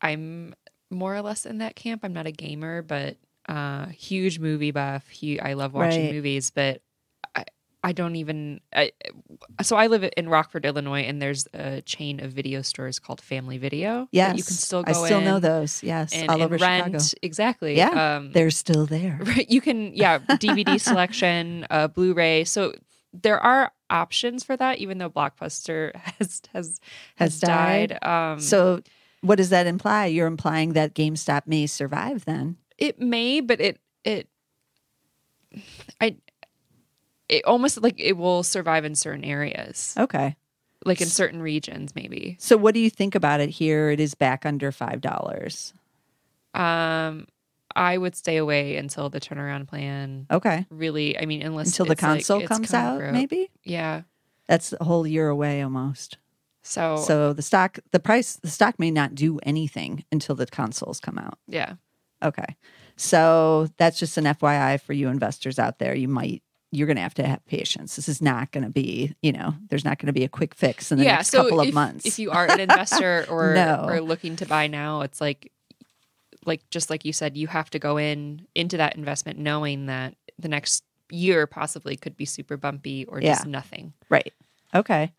I'm 0.00 0.54
more 0.90 1.14
or 1.16 1.22
less 1.22 1.44
in 1.44 1.58
that 1.58 1.74
camp. 1.74 2.02
I'm 2.04 2.12
not 2.12 2.26
a 2.26 2.32
gamer, 2.32 2.82
but 2.82 3.16
uh 3.48 3.86
huge 3.86 4.38
movie 4.40 4.72
buff. 4.72 5.08
Hu 5.20 5.38
I 5.40 5.52
love 5.54 5.72
watching 5.74 6.06
Right. 6.06 6.12
movies, 6.14 6.50
but 6.50 6.82
I 7.34 7.44
I 7.86 7.92
don't 7.92 8.16
even 8.16 8.60
I, 8.74 8.90
so 9.62 9.76
I 9.76 9.86
live 9.86 10.10
in 10.16 10.28
Rockford, 10.28 10.66
Illinois, 10.66 11.02
and 11.02 11.22
there's 11.22 11.46
a 11.54 11.82
chain 11.82 12.18
of 12.18 12.32
video 12.32 12.60
stores 12.62 12.98
called 12.98 13.20
Family 13.20 13.58
Video. 13.58 14.08
Yes. 14.10 14.30
that 14.32 14.38
you 14.38 14.42
can 14.42 14.54
still 14.54 14.82
go 14.82 14.90
I 14.90 15.06
still 15.06 15.20
know 15.20 15.38
those. 15.38 15.84
Yes. 15.84 16.12
and, 16.12 16.28
all 16.28 16.34
and 16.34 16.42
over 16.42 16.56
rent 16.56 17.00
Chicago. 17.00 17.04
exactly. 17.22 17.76
Yeah, 17.76 18.16
um, 18.16 18.32
They're 18.32 18.50
still 18.50 18.86
there. 18.86 19.20
Right. 19.24 19.48
You 19.48 19.60
can, 19.60 19.94
yeah, 19.94 20.18
DVD 20.18 20.80
selection, 20.90 21.64
uh, 21.70 21.86
Blu-ray. 21.86 22.42
So 22.42 22.72
there 23.12 23.38
are 23.38 23.70
options 23.88 24.42
for 24.42 24.56
that, 24.56 24.78
even 24.78 24.98
though 24.98 25.08
Blockbuster 25.10 25.94
has 26.18 26.42
has 26.52 26.80
Has 27.14 27.34
has, 27.34 27.40
died. 27.40 28.04
Um, 28.04 28.40
So, 28.40 28.82
what 29.20 29.36
does 29.36 29.50
that 29.50 29.68
imply? 29.68 30.06
You're 30.06 30.26
implying 30.26 30.72
that 30.72 30.92
GameStop 30.92 31.42
may 31.46 31.68
survive 31.68 32.24
then. 32.24 32.56
it 32.78 32.98
may, 33.00 33.40
but 33.40 33.60
it 33.60 33.78
it 34.02 34.28
I 36.00 36.16
it 37.28 37.44
almost 37.44 37.82
like 37.82 37.98
it 37.98 38.16
will 38.16 38.42
survive 38.42 38.84
in 38.84 38.94
certain 38.94 39.24
areas, 39.24 39.94
Okay. 39.98 40.36
like 40.84 41.00
in 41.00 41.08
certain 41.08 41.40
regions, 41.42 41.94
maybe. 41.94 42.36
So, 42.38 42.56
what 42.56 42.74
do 42.74 42.80
you 42.80 42.90
think 42.90 43.14
about 43.14 43.40
it 43.40 43.50
here? 43.50 43.90
It 43.90 44.00
is 44.00 44.14
back 44.14 44.46
under 44.46 44.70
$5. 44.72 45.72
Um, 46.54 47.26
I 47.74 47.98
would 47.98 48.16
stay 48.16 48.36
away 48.38 48.76
until 48.76 49.10
the 49.10 49.20
turnaround 49.20 49.66
plan. 49.68 50.26
Okay. 50.30 50.66
Really, 50.70 51.18
I 51.18 51.26
mean, 51.26 51.42
unless 51.42 51.68
Until 51.68 51.86
the 51.86 51.90
like, 51.90 51.98
console 51.98 52.40
it's 52.40 52.48
comes 52.48 52.72
out, 52.72 53.00
maybe? 53.12 53.50
Yeah. 53.64 54.02
That's 54.48 54.72
a 54.80 54.84
whole 54.84 55.06
year 55.06 55.28
away 55.28 55.60
almost. 55.62 56.18
So, 56.62 56.96
So, 56.96 57.32
the 57.32 57.42
stock, 57.42 57.78
the 57.92 58.00
price, 58.00 58.36
the 58.36 58.48
stock 58.48 58.78
may 58.78 58.90
not 58.90 59.14
do 59.14 59.38
anything 59.42 60.04
until 60.10 60.34
the 60.34 60.46
consoles 60.46 61.00
come 61.00 61.18
out. 61.18 61.38
yeah. 61.46 61.74
Okay. 62.22 62.56
So, 62.96 63.68
that's 63.76 63.98
just 63.98 64.16
an 64.16 64.24
FYI 64.24 64.80
for 64.80 64.94
you 64.94 65.08
investors 65.08 65.58
out 65.58 65.78
there. 65.78 65.94
You 65.94 66.08
might. 66.08 66.42
You're 66.76 66.86
going 66.86 66.96
to 66.96 67.02
have 67.02 67.14
to 67.14 67.26
have 67.26 67.44
patience. 67.46 67.96
This 67.96 68.08
is 68.08 68.20
not 68.20 68.52
going 68.52 68.64
to 68.64 68.70
be, 68.70 69.14
you 69.22 69.32
know, 69.32 69.54
there's 69.70 69.84
not 69.84 69.98
going 69.98 70.08
to 70.08 70.12
be 70.12 70.24
a 70.24 70.28
quick 70.28 70.54
fix 70.54 70.92
in 70.92 70.98
the 70.98 71.04
yeah, 71.04 71.16
next 71.16 71.30
so 71.30 71.42
couple 71.44 71.60
if, 71.62 71.68
of 71.68 71.74
months. 71.74 72.04
If 72.04 72.18
you 72.18 72.30
are 72.30 72.46
an 72.46 72.60
investor 72.60 73.24
or 73.30 73.54
No. 73.54 73.84
or 73.88 74.00
looking 74.00 74.36
to 74.36 74.46
buy 74.46 74.66
now, 74.66 75.00
it's 75.00 75.20
like 75.20 75.50
like 76.44 76.68
just 76.70 76.90
like 76.90 77.04
you 77.04 77.12
said, 77.12 77.36
you 77.36 77.46
have 77.48 77.70
to 77.70 77.78
go 77.78 77.96
in 77.96 78.46
into 78.54 78.76
that 78.76 78.96
investment 78.96 79.38
knowing 79.38 79.86
that 79.86 80.14
the 80.38 80.48
next 80.48 80.84
year 81.10 81.46
possibly 81.46 81.96
could 81.96 82.16
be 82.16 82.24
super 82.24 82.56
bumpy 82.56 83.04
or 83.06 83.20
just 83.20 83.44
Yeah. 83.46 83.50
nothing. 83.50 83.92
Right. 84.08 84.32
Okay. 84.74 85.12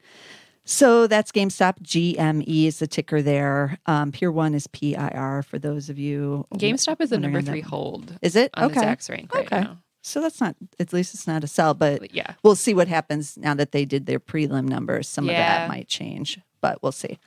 So 0.70 1.08
that's 1.08 1.32
GameStop. 1.32 1.80
GME 1.82 2.66
is 2.68 2.80
the 2.80 2.88
ticker 2.88 3.22
there. 3.22 3.80
Um, 3.86 4.12
Pier 4.12 4.32
One 4.32 4.54
is 4.54 4.68
PIR 4.68 5.44
for 5.44 5.58
those 5.58 5.90
of 5.90 5.98
you. 5.98 6.46
GameStop 6.56 7.00
is 7.00 7.10
the 7.12 7.18
number 7.18 7.38
on 7.38 7.46
that 7.46 7.52
three 7.52 7.62
hold 7.62 8.18
Is 8.22 8.36
it? 8.36 8.52
okay. 8.58 8.74
the 8.82 9.08
rank 9.14 9.34
right 9.34 9.46
Okay. 9.46 9.62
now. 9.62 9.78
So 10.08 10.22
that's 10.22 10.40
not, 10.40 10.56
at 10.80 10.94
least 10.94 11.14
it's 11.14 11.28
not 11.28 11.44
a 11.44 11.48
sell, 11.48 11.74
but 11.74 12.00
But 12.00 12.16
yeah. 12.16 12.34
we'll 12.42 12.56
see 12.56 12.74
what 12.74 12.88
happens 12.88 13.38
now 13.38 13.54
that 13.56 13.72
they 13.74 13.84
did 13.86 14.06
their 14.06 14.20
prelim 14.20 14.68
numbers. 14.68 15.08
Some 15.08 15.26
of 15.26 15.36
that 15.36 15.68
might 15.68 15.88
change, 15.88 16.40
but 16.62 16.82
we'll 16.82 16.92
see. 16.94 17.20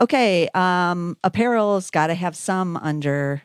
Okay. 0.00 0.48
Um, 0.54 1.16
apparel's 1.22 1.90
got 1.90 2.08
to 2.08 2.14
have 2.14 2.34
some 2.34 2.76
under 2.78 3.42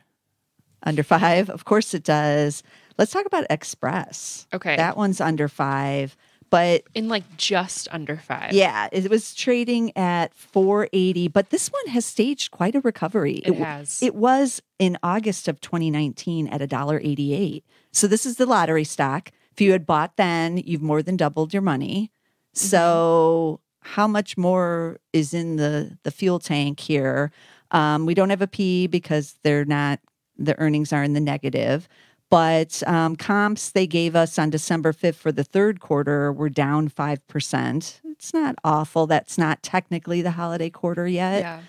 under 0.84 1.04
five. 1.04 1.50
Of 1.50 1.66
course 1.66 1.94
it 1.94 2.04
does. 2.04 2.64
Let's 2.98 3.12
talk 3.12 3.26
about 3.26 3.46
Express. 3.50 4.48
Okay. 4.54 4.76
That 4.78 4.96
one's 4.96 5.20
under 5.22 5.48
five, 5.48 6.16
but 6.50 6.84
in 6.94 7.08
like 7.08 7.38
just 7.38 7.88
under 7.92 8.18
five. 8.18 8.54
Yeah, 8.54 8.88
it 8.92 9.10
was 9.10 9.34
trading 9.34 9.96
at 9.98 10.34
480, 10.34 11.28
but 11.30 11.50
this 11.50 11.70
one 11.70 11.88
has 11.94 12.06
staged 12.06 12.52
quite 12.52 12.76
a 12.76 12.82
recovery. 12.82 13.38
It 13.38 13.48
w- 13.48 13.64
has. 13.64 14.02
It 14.02 14.16
was 14.16 14.62
in 14.78 14.98
August 15.04 15.48
of 15.48 15.60
2019 15.62 16.48
at 16.48 16.62
$1.88. 16.62 17.64
So 17.92 18.08
this 18.08 18.26
is 18.26 18.38
the 18.38 18.46
lottery 18.46 18.84
stock. 18.84 19.32
If 19.52 19.62
you 19.62 19.72
had 19.72 19.86
bought 19.86 20.16
then, 20.18 20.58
you've 20.58 20.82
more 20.82 21.02
than 21.02 21.18
doubled 21.18 21.54
your 21.54 21.62
money. 21.62 22.12
So 22.54 23.60
how 23.82 24.08
much 24.08 24.38
more 24.38 25.00
is 25.14 25.34
in 25.34 25.56
the 25.56 25.98
the 26.04 26.12
fuel 26.12 26.40
tank 26.40 26.80
here? 26.80 27.32
Um, 27.72 28.06
we 28.06 28.14
don't 28.14 28.30
have 28.30 28.42
a 28.42 28.48
P 28.48 28.88
because 28.88 29.36
they're 29.44 29.66
not 29.66 30.00
the 30.38 30.58
earnings 30.60 30.94
are 30.94 31.04
in 31.04 31.14
the 31.14 31.20
negative. 31.20 31.88
But 32.30 32.84
um, 32.86 33.16
comps 33.16 33.72
they 33.72 33.88
gave 33.88 34.16
us 34.16 34.38
on 34.38 34.50
December 34.50 34.94
5th 34.94 35.16
for 35.16 35.32
the 35.32 35.44
third 35.44 35.80
quarter 35.80 36.32
were 36.32 36.50
down 36.50 36.90
5%. 36.90 38.00
It's 38.04 38.34
not 38.34 38.56
awful. 38.64 39.08
That's 39.08 39.38
not 39.38 39.64
technically 39.64 40.22
the 40.22 40.32
holiday 40.32 40.70
quarter 40.70 41.08
yet. 41.08 41.42
yeah. 41.42 41.62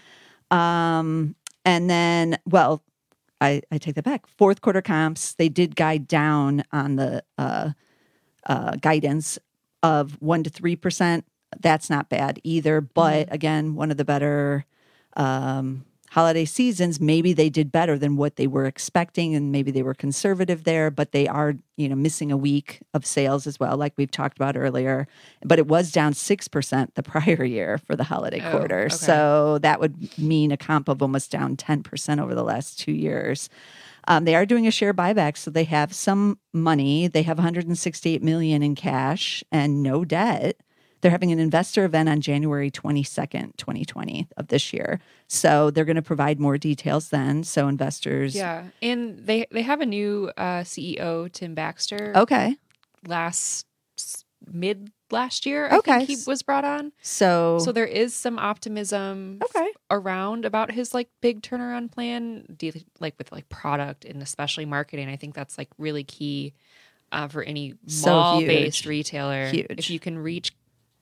Um, 0.51 1.37
and 1.65 1.89
then, 1.89 2.39
well, 2.45 2.83
I, 3.41 3.63
I 3.71 3.79
take 3.79 3.95
that 3.95 4.05
back. 4.05 4.27
Fourth 4.27 4.61
quarter 4.61 4.83
comps, 4.83 5.35
they 5.35 5.49
did 5.49 5.77
guide 5.77 6.07
down 6.07 6.65
on 6.73 6.97
the 6.97 7.23
uh, 7.39 7.71
uh, 8.47 8.77
guidance 8.77 9.39
of 9.83 10.21
one 10.21 10.43
to 10.43 10.51
three 10.51 10.77
percent. 10.77 11.25
That's 11.59 11.89
not 11.89 12.09
bad 12.09 12.41
either. 12.45 12.81
But 12.81 13.33
again, 13.33 13.75
one 13.75 13.91
of 13.91 13.97
the 13.97 14.05
better 14.05 14.67
um, 15.17 15.85
holiday 16.11 16.45
seasons. 16.45 17.01
Maybe 17.01 17.33
they 17.33 17.49
did 17.49 17.73
better 17.73 17.97
than 17.99 18.17
what 18.17 18.37
they 18.37 18.47
were 18.47 18.67
expecting, 18.67 19.35
and 19.35 19.51
maybe 19.51 19.71
they 19.71 19.83
were 19.83 19.95
conservative 19.95 20.65
there. 20.65 20.91
But 20.91 21.13
they 21.13 21.27
are, 21.27 21.55
you 21.77 21.89
know, 21.89 21.95
missing 21.97 22.31
a 22.31 22.37
week 22.37 22.81
of 22.95 23.07
sales 23.07 23.47
as 23.47 23.59
well, 23.59 23.77
like 23.77 23.95
we've 23.97 24.11
talked 24.11 24.37
about 24.37 24.57
earlier. 24.57 25.07
But 25.45 25.59
it 25.59 25.67
was 25.67 25.91
down 25.93 26.13
six 26.15 26.49
percent 26.49 26.95
the 26.95 27.03
prior 27.15 27.45
year 27.45 27.79
for 27.79 27.97
the 27.97 28.05
holiday 28.05 28.41
Oh, 28.45 28.51
quarter. 28.59 28.81
okay. 28.87 28.89
So 28.95 29.59
that 29.63 29.81
would 29.81 30.19
mean 30.19 30.53
a 30.53 30.57
comp 30.57 30.89
of 30.89 31.01
almost 31.03 31.31
down 31.31 31.57
ten 31.57 31.83
percent 31.83 32.21
over 32.21 32.35
the 32.35 32.45
last 32.45 32.79
two 32.79 32.93
years. 32.93 33.49
Um, 34.09 34.25
they 34.25 34.35
are 34.35 34.47
doing 34.47 34.67
a 34.67 34.71
share 34.71 34.95
buyback, 34.95 35.37
so 35.37 35.51
they 35.51 35.65
have 35.65 35.93
some 35.93 36.39
money. 36.55 37.07
They 37.07 37.23
have 37.23 37.37
168 37.37 38.23
million 38.23 38.63
in 38.63 38.75
cash 38.75 39.45
and 39.53 39.83
no 39.83 40.05
debt. 40.07 40.57
They're 41.01 41.11
having 41.11 41.33
an 41.33 41.39
investor 41.39 41.85
event 41.85 42.09
on 42.09 42.21
January 42.21 42.71
22nd, 42.71 43.57
2020 43.57 44.29
of 44.37 44.49
this 44.49 44.73
year. 44.73 45.01
So 45.29 45.71
they're 45.71 45.85
going 45.87 45.97
to 45.97 46.03
provide 46.03 46.39
more 46.39 46.59
details 46.59 47.09
then. 47.11 47.43
So 47.45 47.69
investors, 47.69 48.35
Yeah. 48.35 48.65
And 48.83 49.19
they 49.27 49.47
they 49.51 49.63
have 49.63 49.81
a 49.81 49.87
new 49.87 50.31
uh, 50.37 50.61
CEO, 50.63 51.31
Tim 51.33 51.55
Baxter. 51.55 52.13
okay. 52.17 52.57
Last 53.07 53.67
mid 54.53 54.91
last 55.11 55.45
year, 55.47 55.69
I 55.71 55.77
Okay. 55.79 56.05
think 56.07 56.09
he 56.11 56.17
was 56.27 56.43
brought 56.43 56.65
on. 56.65 56.93
So, 57.03 57.59
So 57.61 57.73
there 57.73 57.87
is 57.87 58.15
some 58.15 58.39
optimism 58.39 59.39
okay, 59.45 59.69
around 59.91 60.45
about 60.45 60.71
his 60.71 60.95
like 60.95 61.09
big 61.21 61.43
turnaround 61.43 61.91
plan, 61.93 62.45
deal 62.57 62.73
like 63.01 63.15
with 63.19 63.33
like 63.33 63.49
product 63.49 64.05
and 64.05 64.23
especially 64.23 64.67
marketing. 64.67 65.09
I 65.09 65.17
think 65.17 65.35
that's 65.35 65.57
like 65.59 65.69
really 65.79 66.05
key 66.05 66.53
uh, 67.13 67.27
for 67.29 67.43
any 67.43 67.75
So 67.87 68.11
mall 68.11 68.41
based 68.41 68.87
retailer. 68.87 69.47
Huge. 69.49 69.67
If 69.71 69.91
you 69.91 69.99
can 69.99 70.19
reach 70.19 70.53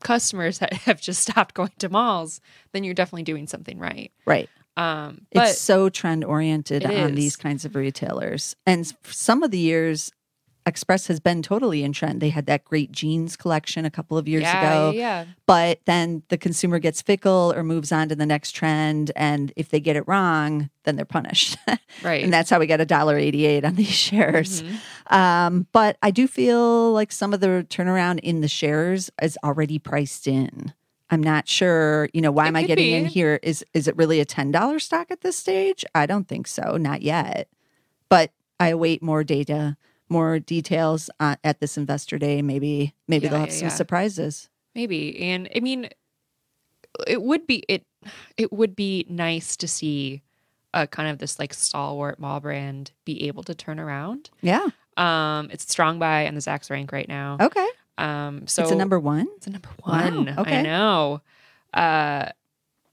customers 0.00 0.58
that 0.58 0.72
have 0.84 1.00
just 1.00 1.22
stopped 1.22 1.54
going 1.54 1.72
to 1.78 1.88
malls, 1.88 2.40
then 2.72 2.84
you're 2.84 2.94
definitely 2.94 3.24
doing 3.24 3.46
something 3.46 3.78
right. 3.78 4.12
right. 4.26 4.48
Um, 4.76 5.26
but 5.32 5.48
it's 5.48 5.60
so 5.60 5.88
trend 5.88 6.24
oriented 6.24 6.86
on 6.86 6.92
is. 6.92 7.16
these 7.16 7.36
kinds 7.36 7.64
of 7.64 7.74
retailers. 7.74 8.54
And 8.64 8.86
some 9.02 9.42
of 9.42 9.50
the 9.50 9.58
years, 9.58 10.12
Express 10.68 11.06
has 11.08 11.18
been 11.18 11.42
totally 11.42 11.82
in 11.82 11.92
trend. 11.92 12.20
They 12.20 12.28
had 12.28 12.46
that 12.46 12.64
great 12.64 12.92
jeans 12.92 13.36
collection 13.36 13.84
a 13.84 13.90
couple 13.90 14.16
of 14.18 14.28
years 14.28 14.42
yeah, 14.42 14.60
ago. 14.60 14.90
yeah, 14.92 15.00
yeah. 15.22 15.24
but 15.46 15.80
then 15.86 16.22
the 16.28 16.38
consumer 16.38 16.78
gets 16.78 17.02
fickle 17.02 17.52
or 17.56 17.64
moves 17.64 17.90
on 17.90 18.08
to 18.10 18.14
the 18.14 18.26
next 18.26 18.52
trend 18.52 19.10
and 19.16 19.52
if 19.56 19.70
they 19.70 19.80
get 19.80 19.96
it 19.96 20.06
wrong 20.06 20.70
then 20.84 20.94
they're 20.96 21.04
punished 21.04 21.56
right. 22.02 22.22
and 22.22 22.32
that's 22.32 22.48
how 22.50 22.58
we 22.58 22.66
get 22.66 22.80
a 22.80 22.86
dollar 22.86 23.16
88 23.18 23.64
on 23.64 23.74
these 23.74 23.88
shares 24.08 24.62
Mhm. 24.62 25.12
um, 25.12 25.66
but 25.72 25.96
i 26.02 26.10
do 26.10 26.26
feel 26.28 26.92
like 26.92 27.10
some 27.12 27.32
of 27.34 27.40
the 27.40 27.66
turnaround 27.68 28.20
in 28.20 28.40
the 28.40 28.48
shares 28.48 29.10
is 29.20 29.36
already 29.44 29.78
priced 29.78 30.26
in 30.26 30.72
i'm 31.10 31.22
not 31.22 31.48
sure 31.48 32.08
you 32.12 32.20
know 32.20 32.30
why 32.32 32.44
It 32.44 32.48
am 32.48 32.56
i 32.56 32.62
getting 32.64 32.92
in 32.92 33.06
here 33.06 33.38
is 33.42 33.64
is 33.74 33.88
it 33.88 33.96
really 33.96 34.20
a 34.20 34.26
$10 34.26 34.80
stock 34.80 35.10
at 35.10 35.20
this 35.22 35.36
stage 35.36 35.84
i 35.94 36.06
don't 36.06 36.28
think 36.28 36.46
so 36.46 36.76
not 36.76 37.02
yet 37.02 37.48
but 38.08 38.32
i 38.60 38.68
await 38.68 39.02
more 39.02 39.24
data 39.24 39.76
more 40.10 40.38
details 40.38 41.10
uh, 41.20 41.36
at 41.44 41.60
this 41.60 41.76
investor 41.76 42.18
day 42.18 42.42
maybe 42.42 42.94
maybe 43.06 43.24
Yeah, 43.24 43.30
they'll 43.30 43.40
have 43.40 43.48
yeah, 43.50 43.54
some 43.54 43.68
yeah. 43.68 43.74
surprises 43.74 44.48
maybe. 44.74 45.18
And 45.20 45.48
I 45.56 45.60
mean, 45.60 45.88
it 47.06 47.22
would 47.22 47.46
be 47.46 47.64
it 47.68 47.84
it 48.36 48.52
would 48.52 48.74
be 48.76 49.04
nice 49.08 49.56
to 49.58 49.68
see 49.68 50.22
a 50.74 50.86
kind 50.86 51.08
of 51.08 51.18
this 51.18 51.38
like 51.38 51.52
stalwart 51.54 52.18
mall 52.18 52.40
brand 52.40 52.92
be 53.04 53.26
able 53.26 53.42
to 53.44 53.54
turn 53.54 53.80
around. 53.80 54.30
Yeah. 54.42 54.66
Um, 54.96 55.48
it's 55.50 55.70
strong 55.70 55.98
by 55.98 56.26
on 56.26 56.34
the 56.34 56.40
Zacks 56.40 56.70
rank 56.70 56.92
right 56.92 57.08
now. 57.08 57.36
Okay. 57.40 57.66
Um, 57.98 58.46
so 58.46 58.62
it's 58.62 58.70
a 58.72 58.76
number 58.76 58.98
one. 59.00 59.26
It's 59.36 59.46
a 59.46 59.50
number 59.50 59.68
Wow, 59.84 59.92
one. 60.10 60.28
okay. 60.38 60.58
I 60.58 60.62
know. 60.62 61.20
Uh, 61.74 62.26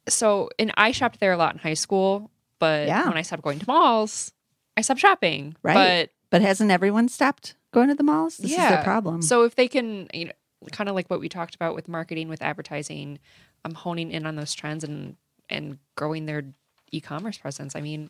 so 0.07 0.49
and 0.59 0.71
I 0.77 0.91
shopped 0.91 1.19
there 1.19 1.31
a 1.33 1.37
lot 1.37 1.53
in 1.53 1.59
high 1.59 1.73
school, 1.75 2.31
but 2.59 2.87
Yeah. 2.87 3.07
when 3.07 3.17
I 3.17 3.21
stopped 3.21 3.43
going 3.43 3.59
to 3.59 3.65
malls, 3.67 4.31
I 4.77 4.81
stopped 4.81 4.99
shopping. 4.99 5.55
Right. 5.63 5.73
But 5.73 6.09
hasn't 6.41 6.71
everyone 6.71 7.07
stopped 7.09 7.55
going 7.71 7.89
to 7.89 7.95
the 7.95 8.03
malls? 8.03 8.37
This 8.37 8.51
is 8.51 8.57
Yeah. 8.57 8.75
their 8.75 8.83
problem. 8.83 9.21
So 9.21 9.43
if 9.43 9.55
they 9.55 9.67
can, 9.67 10.07
you 10.13 10.25
know, 10.25 10.31
kind 10.71 10.89
of 10.89 10.95
like 10.95 11.07
what 11.09 11.19
we 11.19 11.29
talked 11.29 11.55
about 11.55 11.75
with 11.75 11.87
marketing, 11.87 12.27
with 12.29 12.41
advertising, 12.41 13.19
I'm 13.63 13.73
honing 13.75 14.11
in 14.11 14.25
on 14.25 14.35
those 14.35 14.53
trends 14.53 14.83
and 14.83 15.15
and 15.49 15.77
growing 15.95 16.25
their 16.25 16.43
e-commerce 16.91 17.37
presence. 17.37 17.75
I 17.75 17.81
mean, 17.81 18.09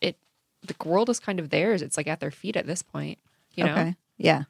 it 0.00 0.16
the 0.62 0.74
world 0.84 1.10
is 1.10 1.18
kind 1.20 1.40
of 1.40 1.50
theirs. 1.50 1.82
It's 1.82 1.96
like 1.96 2.06
at 2.06 2.20
their 2.20 2.30
feet 2.30 2.56
at 2.56 2.66
this 2.66 2.82
point. 2.82 3.18
You 3.54 3.64
know. 3.64 3.72
Okay. 3.72 3.96
Yeah. 4.16 4.44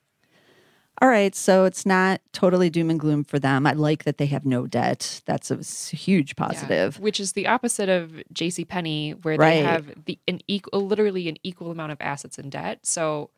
All 1.02 1.08
right. 1.08 1.34
So 1.34 1.64
it's 1.64 1.84
not 1.84 2.20
totally 2.32 2.70
doom 2.70 2.88
and 2.88 3.00
gloom 3.00 3.24
for 3.24 3.38
them. 3.38 3.66
I 3.66 3.72
like 3.72 4.04
that 4.04 4.18
they 4.18 4.26
have 4.26 4.46
no 4.46 4.66
debt. 4.66 5.22
That's 5.26 5.50
a 5.50 5.56
huge 5.96 6.34
Yeah. 6.38 6.46
positive. 6.46 7.00
which 7.00 7.18
is 7.18 7.32
the 7.32 7.46
opposite 7.48 7.88
of 7.88 8.22
J.C. 8.32 8.64
Penney, 8.64 9.10
where 9.12 9.36
Right. 9.36 9.54
they 9.56 9.62
have 9.62 10.04
the 10.04 10.18
an 10.28 10.40
equal, 10.46 10.86
literally 10.86 11.28
an 11.28 11.36
equal 11.42 11.70
amount 11.70 11.92
of 11.92 11.98
assets 12.00 12.38
and 12.38 12.50
debt. 12.50 12.80
So 12.86 13.30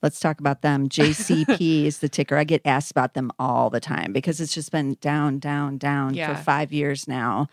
Let's 0.00 0.20
talk 0.20 0.38
about 0.38 0.62
them. 0.62 0.88
JCP 0.88 1.84
is 1.84 1.98
the 1.98 2.08
ticker. 2.08 2.36
I 2.36 2.44
get 2.44 2.62
asked 2.64 2.92
about 2.92 3.14
them 3.14 3.32
all 3.36 3.68
the 3.68 3.80
time 3.80 4.12
because 4.12 4.40
it's 4.40 4.54
just 4.54 4.70
been 4.70 4.96
down, 5.00 5.40
down, 5.40 5.76
down 5.76 6.14
Yeah. 6.14 6.36
for 6.36 6.40
five 6.42 6.72
years 6.72 7.08
now. 7.08 7.48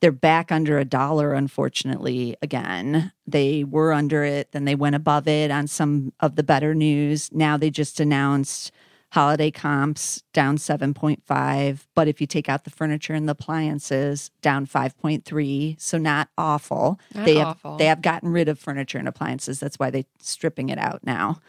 They're 0.00 0.12
back 0.12 0.52
under 0.52 0.78
a 0.78 0.84
dollar, 0.84 1.34
unfortunately, 1.34 2.36
again. 2.40 3.12
They 3.26 3.64
were 3.64 3.92
under 3.92 4.24
it, 4.24 4.52
then 4.52 4.64
they 4.64 4.74
went 4.74 4.94
above 4.94 5.26
it 5.26 5.50
on 5.50 5.66
some 5.66 6.12
of 6.20 6.36
the 6.36 6.42
better 6.44 6.74
news. 6.74 7.30
Now 7.32 7.56
they 7.56 7.70
just 7.70 7.98
announced 7.98 8.70
holiday 9.12 9.50
comps 9.50 10.22
down 10.32 10.56
7.5. 10.58 11.86
But 11.94 12.08
if 12.08 12.20
you 12.20 12.26
take 12.26 12.48
out 12.48 12.64
the 12.64 12.70
furniture 12.70 13.14
and 13.14 13.26
the 13.28 13.32
appliances, 13.32 14.30
down 14.42 14.66
5.3. 14.66 15.80
So 15.80 15.98
not 15.98 16.28
awful. 16.36 17.00
Not 17.14 17.24
they 17.24 17.36
have 17.36 17.48
awful. 17.48 17.76
they 17.78 17.86
have 17.86 18.02
gotten 18.02 18.30
rid 18.30 18.48
of 18.48 18.58
furniture 18.58 18.98
and 18.98 19.08
appliances. 19.08 19.60
That's 19.60 19.78
why 19.78 19.90
they're 19.90 20.04
stripping 20.20 20.68
it 20.68 20.78
out 20.78 21.00
now. 21.04 21.40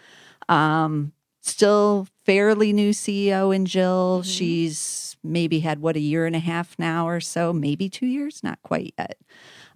Um, 0.48 1.12
still 1.41 2.08
fairly 2.25 2.74
new 2.74 2.91
CEO 2.91 3.51
in 3.55 3.65
Jill. 3.65 4.22
Mhm. 4.24 4.38
She's 4.38 5.17
maybe 5.24 5.60
had 5.60 5.79
what 5.81 5.96
a 5.96 6.00
year 6.00 6.25
and 6.25 6.36
a 6.36 6.39
half 6.39 6.77
now 6.79 7.08
or 7.08 7.19
so, 7.19 7.51
maybe 7.53 7.89
two 7.89 8.05
years, 8.05 8.41
not 8.43 8.62
quite 8.63 8.93
yet. 8.98 9.17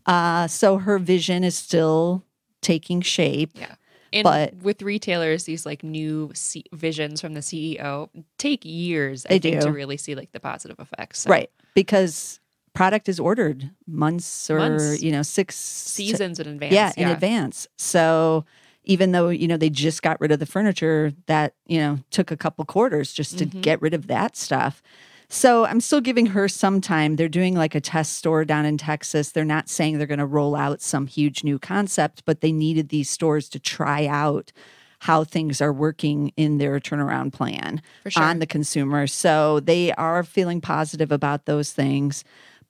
Uh, 0.05 0.48
so 0.48 0.77
her 0.77 0.98
vision 1.00 1.43
is 1.43 1.55
still 1.55 2.24
taking 2.62 3.01
shape. 3.01 3.51
yeah. 3.55 3.75
And 4.13 4.24
But- 4.24 4.55
with 4.58 4.82
retailers, 4.84 5.46
these 5.46 5.65
like 5.65 5.84
new 5.84 6.32
C- 6.36 6.65
visions 6.72 7.20
from 7.20 7.34
the 7.34 7.41
CEO 7.41 8.10
take 8.38 8.63
years, 8.63 9.25
I 9.25 9.29
They 9.29 9.39
think, 9.39 9.62
do. 9.62 9.67
to 9.67 9.72
really 9.74 9.98
see 9.98 10.13
like 10.15 10.32
the 10.34 10.39
positive 10.39 10.79
effects. 10.79 11.20
So 11.22 11.29
Right. 11.32 11.50
Because 11.74 12.39
product 12.74 13.10
is 13.10 13.20
ordered 13.20 13.72
months 13.88 14.50
or, 14.51 14.60
Months. 14.60 15.01
you 15.01 15.12
know, 15.12 15.24
six 15.24 15.55
Seasons 15.55 16.39
in 16.39 16.48
advance. 16.48 16.74
yeah, 16.74 16.91
in 16.96 17.08
advance. 17.10 17.67
So 17.77 18.46
even 18.84 19.12
though, 19.12 19.30
you 19.30 19.48
know, 19.48 19.58
they 19.58 19.70
just 19.70 20.02
got 20.02 20.20
rid 20.20 20.32
of 20.32 20.40
the 20.40 20.46
furniture, 20.46 21.13
that, 21.28 21.54
you 21.68 21.80
know, 21.80 22.00
took 22.12 22.32
a 22.32 22.38
couple 22.38 22.66
quarters 22.66 23.13
just 23.13 23.38
to 23.40 23.46
Mhm. 23.46 23.62
get 23.62 23.82
rid 23.82 23.94
of 23.94 24.08
that 24.08 24.36
stuff. 24.36 24.82
So 25.30 25.66
I'm 25.66 25.82
still 25.82 26.02
giving 26.02 26.28
her 26.28 26.48
some 26.48 26.80
time. 26.80 27.16
They're 27.16 27.28
doing 27.28 27.56
like 27.56 27.74
a 27.74 27.82
test 27.82 28.18
store 28.18 28.46
down 28.46 28.66
in 28.66 28.78
Texas. 28.78 29.32
They're 29.32 29.46
not 29.46 29.68
saying 29.70 29.98
they're 29.98 30.06
going 30.06 30.20
to 30.20 30.25
roll 30.25 30.56
out 30.56 30.82
some 30.82 31.08
huge 31.08 31.44
new 31.44 31.58
concept, 31.58 32.24
but 32.25 32.42
they 32.42 32.52
needed 32.52 32.90
these 32.90 33.10
stores 33.10 33.50
to 33.50 33.60
try 33.60 34.06
out 34.06 34.52
how 35.00 35.24
things 35.24 35.60
are 35.60 35.74
working 35.74 36.31
in 36.38 36.60
their 36.60 36.79
turnaround 36.79 37.34
plan 37.34 37.81
sure. 38.07 38.24
on 38.24 38.40
the 38.40 38.46
consumer. 38.46 39.07
So 39.07 39.60
they 39.60 39.92
are 39.94 40.24
feeling 40.24 40.62
positive 40.62 41.12
about 41.12 41.46
those 41.46 41.74
things. 41.74 42.24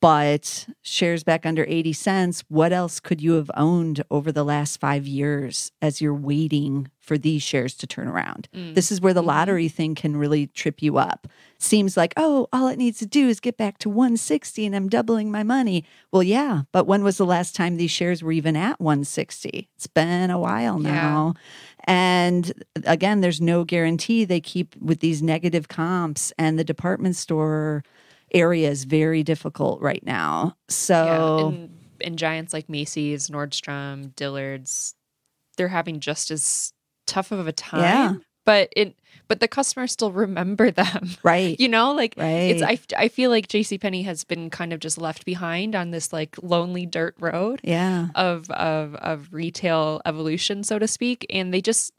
But 0.03 0.67
shares 0.81 1.23
back 1.23 1.45
under 1.45 1.63
80 1.65 1.93
cents, 1.93 2.43
what 2.49 2.73
else 2.73 2.99
could 2.99 3.21
you 3.21 3.33
have 3.35 3.49
owned 3.55 4.03
over 4.11 4.33
the 4.33 4.43
last 4.43 4.81
five 4.81 5.07
years 5.07 5.71
as 5.81 6.01
you're 6.01 6.13
waiting 6.13 6.91
for 6.99 7.17
these 7.17 7.41
shares 7.41 7.73
to 7.75 7.87
turn 7.87 8.09
around? 8.09 8.49
Mm. 8.53 8.75
This 8.75 8.91
is 8.91 8.99
where 8.99 9.13
the 9.13 9.23
Mhm. 9.23 9.27
lottery 9.27 9.69
thing 9.69 9.95
can 9.95 10.17
really 10.17 10.47
trip 10.47 10.81
you 10.81 10.97
up. 10.97 11.29
Seems 11.57 11.95
like, 11.95 12.13
oh, 12.17 12.49
all 12.51 12.67
it 12.67 12.77
needs 12.77 12.99
to 12.99 13.05
do 13.05 13.29
is 13.29 13.39
get 13.39 13.55
back 13.55 13.77
to 13.77 13.89
160 13.89 14.65
and 14.65 14.75
I'm 14.75 14.89
doubling 14.89 15.31
my 15.31 15.41
money. 15.41 15.85
Well, 16.11 16.21
yeah, 16.23 16.63
but 16.73 16.85
when 16.85 17.01
was 17.05 17.15
the 17.15 17.25
last 17.25 17.55
time 17.55 17.77
these 17.77 17.89
shares 17.89 18.21
were 18.21 18.33
even 18.33 18.57
at 18.57 18.81
160? 18.81 19.69
It's 19.77 19.87
been 19.87 20.29
a 20.29 20.37
while 20.37 20.81
Yeah. 20.81 20.91
now. 20.91 21.33
And 21.85 22.51
again, 22.83 23.21
there's 23.21 23.39
no 23.39 23.63
guarantee 23.63 24.25
they 24.25 24.41
keep 24.41 24.75
with 24.81 24.99
these 24.99 25.23
negative 25.23 25.69
comps, 25.69 26.33
and 26.37 26.59
the 26.59 26.65
department 26.65 27.15
store 27.15 27.85
area 28.33 28.69
is 28.69 28.85
very 28.85 29.23
difficult 29.23 29.81
right 29.81 30.03
now. 30.05 30.57
So, 30.69 30.93
yeah. 30.93 31.47
And, 31.47 31.77
and 32.01 32.17
giants 32.17 32.53
like 32.53 32.69
Macy's, 32.69 33.29
Nordstrom, 33.29 34.15
Dillard's, 34.15 34.95
they're 35.57 35.67
having 35.67 35.99
just 35.99 36.31
as 36.31 36.73
tough 37.05 37.31
of 37.31 37.47
a 37.47 37.51
time. 37.51 37.81
Yeah. 37.81 38.13
But 38.45 38.69
it 38.75 38.95
but 39.29 39.39
the 39.39 39.47
customers 39.47 39.91
still 39.93 40.11
remember 40.11 40.69
them. 40.71 41.11
right, 41.23 41.57
You 41.59 41.69
know, 41.69 41.93
like 41.93 42.15
right. 42.17 42.27
it's 42.27 42.61
I, 42.61 42.77
I 42.97 43.07
feel 43.07 43.29
like 43.29 43.47
JCPenney 43.47 44.03
has 44.05 44.23
been 44.23 44.49
kind 44.49 44.73
of 44.73 44.79
just 44.79 44.97
left 44.97 45.25
behind 45.25 45.75
on 45.75 45.91
this 45.91 46.11
like 46.11 46.35
lonely 46.43 46.85
dirt 46.85 47.15
road 47.19 47.61
yeah, 47.63 48.07
of 48.15 48.49
of 48.51 48.95
of 48.95 49.29
retail 49.31 50.01
evolution, 50.05 50.63
so 50.63 50.77
to 50.77 50.87
speak. 50.87 51.25
And 51.29 51.53
they 51.53 51.61
just 51.61 51.93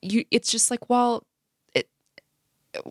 you 0.00 0.24
it's 0.30 0.50
just 0.50 0.70
like, 0.70 0.88
well, 0.88 1.24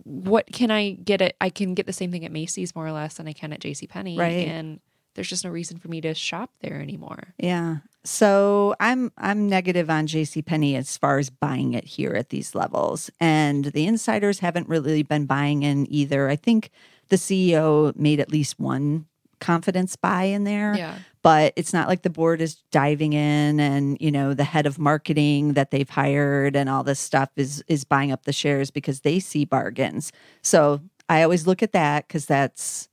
what 0.03 0.45
can 0.51 0.71
I 0.71 0.91
get 0.91 1.21
at 1.21 1.35
I 1.41 1.49
can 1.49 1.73
get 1.73 1.85
the 1.85 1.93
same 1.93 2.11
thing 2.11 2.25
at 2.25 2.31
Macy's 2.31 2.75
more 2.75 2.87
or 2.87 2.91
less 2.91 3.15
than 3.15 3.27
I 3.27 3.33
can 3.33 3.53
at 3.53 3.61
JCPenney. 3.61 4.17
Right. 4.17 4.47
And 4.47 4.79
there's 5.15 5.29
just 5.29 5.43
no 5.43 5.49
reason 5.49 5.77
for 5.77 5.87
me 5.87 6.01
to 6.01 6.13
shop 6.13 6.51
there 6.61 6.81
anymore. 6.81 7.33
yeah. 7.37 7.77
So 8.05 8.75
I'm 8.79 9.11
I'm 9.17 9.49
negative 9.49 9.89
on 9.89 10.07
JCPenney 10.07 10.77
as 10.77 10.97
far 10.97 11.19
as 11.19 11.29
buying 11.29 11.73
it 11.73 11.83
here 11.83 12.13
at 12.13 12.29
these 12.29 12.55
levels, 12.55 13.09
and 13.19 13.65
the 13.65 13.85
insiders 13.85 14.39
haven't 14.39 14.69
really 14.69 15.03
been 15.03 15.25
buying 15.25 15.63
in 15.63 15.85
either. 15.91 16.29
I 16.29 16.37
think 16.37 16.69
the 17.09 17.17
CEO 17.17 17.93
made 17.97 18.21
at 18.21 18.31
least 18.31 18.57
one 18.57 19.05
confidence 19.39 19.95
buy 19.95 20.23
in 20.23 20.45
there. 20.45 20.75
Yeah. 20.77 20.99
But 21.21 21.53
it's 21.55 21.73
not 21.73 21.87
like 21.87 22.01
the 22.03 22.09
board 22.09 22.41
is 22.41 22.55
diving 22.71 23.13
in 23.13 23.59
and 23.59 23.97
you 23.99 24.11
know 24.11 24.33
the 24.33 24.43
head 24.43 24.65
of 24.65 24.79
marketing 24.79 25.53
that 25.53 25.71
they've 25.71 25.89
hired 25.89 26.55
and 26.55 26.69
all 26.69 26.83
this 26.83 26.99
stuff 26.99 27.29
is 27.35 27.63
is 27.67 27.83
buying 27.83 28.11
up 28.11 28.23
the 28.25 28.33
shares 28.33 28.71
because 28.71 29.01
they 29.01 29.19
see 29.19 29.45
bargains. 29.45 30.11
So 30.41 30.81
i 31.09 31.23
always 31.23 31.47
look 31.47 31.63
at 31.63 31.71
that 31.73 32.07
because 32.07 32.25
that's 32.25 32.87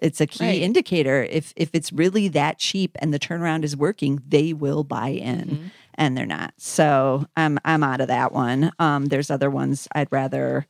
it's 0.00 0.20
a 0.20 0.26
key 0.26 0.44
Right. 0.46 0.62
indicator. 0.62 1.24
If 1.24 1.52
if 1.56 1.70
it's 1.72 1.92
really 1.92 2.28
that 2.28 2.58
cheap 2.58 2.96
and 3.00 3.12
the 3.12 3.18
turnaround 3.18 3.64
is 3.64 3.76
working 3.76 4.22
they 4.26 4.52
will 4.52 4.84
buy 4.84 5.08
in 5.08 5.48
Mhm. 5.48 5.70
and 5.94 6.16
they're 6.16 6.26
not. 6.26 6.54
So 6.56 7.26
i'm 7.36 7.58
i'm 7.64 7.82
out 7.82 8.00
of 8.00 8.08
that 8.08 8.32
one. 8.32 8.72
Um 8.78 9.06
there's 9.06 9.30
other 9.30 9.50
ones 9.50 9.86
i'd 9.92 10.10
rather 10.12 10.66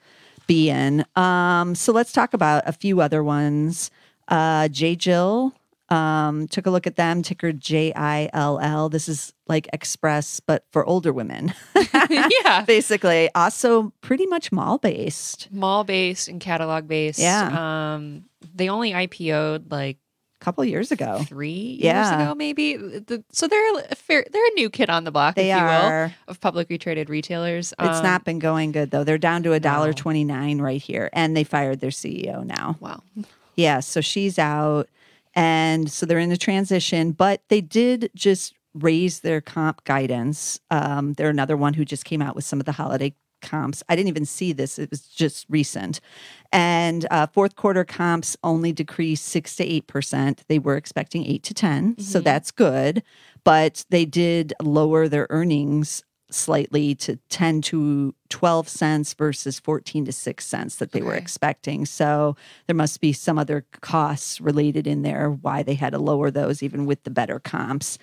be 0.47 0.71
in. 0.71 1.05
Um 1.15 1.75
so 1.75 1.93
let's 1.93 2.13
talk 2.13 2.33
about 2.35 2.63
a 2.67 2.73
few 2.73 3.01
other 3.01 3.23
ones. 3.23 3.91
Uh 4.29 4.69
j. 4.69 4.97
Jill 4.97 5.55
um 5.91 6.47
took 6.49 6.67
a 6.67 6.71
look 6.71 6.87
at 6.87 6.97
them 6.97 7.23
ticker 7.23 7.53
j-i-l-l 7.53 8.89
this 8.89 9.09
is 9.09 9.33
like 9.47 9.69
express 9.73 10.41
but 10.41 10.65
for 10.73 10.85
older 10.87 11.13
women 11.13 11.53
yeah. 12.11 12.63
basically 12.67 13.31
also 13.35 13.93
pretty 14.01 14.27
much 14.27 14.53
mall 14.53 14.79
based 14.79 15.49
Mall 15.51 15.85
based 15.85 16.29
and 16.29 16.41
catalog 16.41 16.87
based. 16.89 17.19
Yeah. 17.19 17.95
Um 17.95 18.25
they 18.55 18.69
only 18.69 18.93
IPO'd 18.93 19.71
like 19.71 19.97
a 20.41 20.45
couple 20.45 20.65
years 20.65 20.93
ago 20.93 21.23
three 21.27 21.79
Yeah. 21.81 22.03
years 22.13 22.23
ago, 22.23 22.35
maybe. 22.35 22.77
The- 22.77 23.25
so 23.33 23.49
they're 23.49 23.79
a 23.91 23.95
fair 23.95 24.25
they're 24.31 24.47
a 24.47 24.55
new 24.55 24.71
kid 24.71 24.91
on 24.91 25.05
the 25.05 25.11
block, 25.11 25.35
they 25.37 25.51
if 25.51 25.57
you 25.59 25.65
will, 25.65 26.11
of 26.29 26.41
publicly 26.41 26.79
traded 26.79 27.09
retailers. 27.11 27.73
it's 27.79 27.99
Um, 27.99 28.03
not 28.05 28.25
been 28.25 28.39
going 28.39 28.73
good 28.73 28.91
though 28.91 29.05
they're 29.05 29.19
down 29.19 29.43
to 29.45 29.53
a 29.55 29.61
dollar 29.61 29.89
no. 29.89 29.93
29 29.95 30.61
right 30.61 30.81
here 30.83 31.09
and 31.13 31.37
they 31.37 31.45
fired 31.45 31.81
their 31.81 31.91
ceo 31.91 32.45
now 32.45 32.77
wow. 32.81 33.03
Yeah, 33.57 33.81
so 33.81 34.01
she's 34.01 34.39
out. 34.39 34.89
And 35.35 35.91
so 35.91 36.07
they're 36.07 36.19
in 36.19 36.33
a 36.33 36.37
transition, 36.37 37.13
but 37.13 37.43
they 37.49 37.61
did 37.61 38.11
just 38.15 38.55
raise 38.75 39.21
their 39.21 39.41
comp 39.41 39.85
guidance. 39.85 40.61
Um, 40.71 41.15
they're 41.15 41.31
another 41.31 41.57
one 41.57 41.75
who 41.75 41.85
just 41.85 42.05
came 42.05 42.23
out 42.23 42.35
with 42.37 42.45
some 42.45 42.61
of 42.61 42.67
the 42.67 42.73
holiday 42.73 43.15
comps. 43.41 43.83
I 43.89 43.95
didn't 43.95 44.09
even 44.09 44.25
see 44.25 44.53
this, 44.53 44.79
it 44.81 44.91
was 44.91 45.03
just 45.03 45.47
recent. 45.49 46.01
And 46.53 47.07
uh, 47.11 47.29
fourth 47.29 47.55
quarter 47.55 47.85
comps 47.85 48.37
only 48.43 48.73
decreased 48.73 49.27
six 49.27 49.55
to 49.57 49.65
8%. 49.67 50.41
They 50.49 50.59
were 50.59 50.77
expecting 50.77 51.25
eight 51.25 51.45
to 51.45 51.55
10. 51.55 51.99
So 51.99 52.21
Mhm. 52.21 52.25
that's 52.25 52.51
good. 52.51 53.03
But 53.45 53.85
they 53.91 54.05
did 54.05 54.55
lower 54.61 55.09
their 55.09 55.27
earnings 55.31 56.03
slightly 56.31 56.95
to 56.95 57.17
10 57.31 57.63
to 57.63 58.15
12 58.29 58.69
cents 58.69 59.15
versus 59.15 59.59
14 59.59 60.05
to 60.05 60.13
6 60.13 60.45
cents 60.47 60.77
that 60.77 60.93
they 60.93 61.01
were 61.01 61.15
expecting. 61.15 61.87
So 61.87 62.37
there 62.67 62.77
must 62.77 63.01
be 63.01 63.13
some 63.13 63.39
other 63.39 63.65
costs 63.81 64.41
related 64.41 64.87
in 64.87 65.03
there 65.03 65.31
why 65.31 65.63
they 65.63 65.75
had 65.75 65.91
to 65.95 65.99
lower 65.99 66.31
those 66.31 66.63
even 66.63 66.85
with 66.87 67.03
the 67.05 67.11
better 67.11 67.39
comps. 67.41 67.99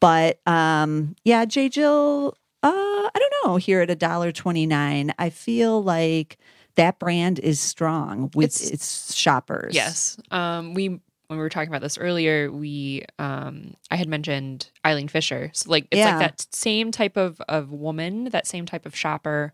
But 0.00 0.40
um 0.46 1.16
yeah, 1.24 1.44
J 1.44 1.68
Jill 1.68 2.36
uh 2.62 2.68
I 2.68 3.10
don't 3.14 3.34
know, 3.44 3.56
here 3.56 3.80
at 3.82 3.90
a 3.90 3.94
dollar 3.94 4.32
29, 4.32 5.12
I 5.18 5.30
feel 5.30 5.82
like 5.82 6.38
that 6.76 6.98
brand 6.98 7.38
is 7.38 7.60
strong 7.60 8.30
with 8.34 8.54
It's- 8.56 8.70
its 8.70 9.14
shoppers. 9.14 9.74
Yes. 9.74 10.18
Um, 10.30 10.74
we 10.74 11.00
when 11.28 11.38
we 11.38 11.42
were 11.42 11.48
talking 11.48 11.68
about 11.68 11.80
this 11.82 11.98
earlier, 11.98 12.50
we 12.52 13.04
um, 13.18 13.74
I 13.90 13.96
had 13.96 14.08
mentioned 14.08 14.70
Eileen 14.84 15.08
Fisher. 15.08 15.50
So 15.54 15.70
like 15.70 15.86
it's 15.90 15.98
Yeah. 15.98 16.16
like 16.18 16.30
that 16.38 16.46
same 16.54 16.90
type 16.92 17.16
of 17.16 17.40
of 17.48 17.72
woman, 17.72 18.24
that 18.30 18.46
same 18.46 18.66
type 18.66 18.86
of 18.86 18.94
shopper. 18.96 19.52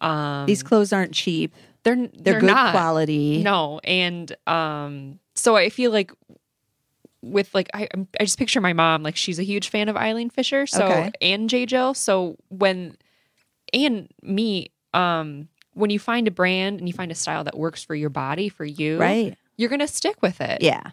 Um, 0.00 0.46
These 0.46 0.62
clothes 0.62 0.92
aren't 0.92 1.12
cheap. 1.12 1.54
they're 1.82 1.94
They're, 1.96 2.08
they're, 2.14 2.40
good 2.40 2.46
not. 2.46 2.72
quality. 2.72 3.42
No, 3.42 3.80
and 3.84 4.34
um, 4.46 5.18
so 5.34 5.56
I 5.56 5.68
feel 5.68 5.90
like 5.90 6.10
with 7.22 7.54
like 7.54 7.68
I 7.74 7.86
I'm- 7.94 8.08
just 8.20 8.38
picture 8.38 8.60
my 8.62 8.72
mom 8.72 9.02
like 9.02 9.16
she's 9.16 9.38
a 9.38 9.42
huge 9.44 9.68
fan 9.68 9.88
of 9.90 9.96
Eileen 9.96 10.30
Fisher. 10.30 10.66
So 10.66 10.84
Okay. 10.86 11.10
and 11.20 11.50
J 11.50 11.66
Jill. 11.66 11.92
So 11.94 12.36
when 12.48 12.96
and 13.74 14.08
me, 14.22 14.70
um, 14.94 15.48
when 15.74 15.90
you 15.90 15.98
find 15.98 16.26
a 16.26 16.30
brand 16.30 16.78
and 16.80 16.88
you 16.88 16.92
find 16.94 17.12
a 17.12 17.14
style 17.14 17.44
that 17.44 17.56
works 17.58 17.84
for 17.84 17.94
your 17.94 18.10
body 18.10 18.48
for 18.48 18.64
you, 18.64 18.98
Right. 18.98 19.36
you're 19.56 19.68
gonna 19.68 19.86
stick 19.86 20.22
with 20.22 20.40
it. 20.40 20.62
Yeah. 20.62 20.90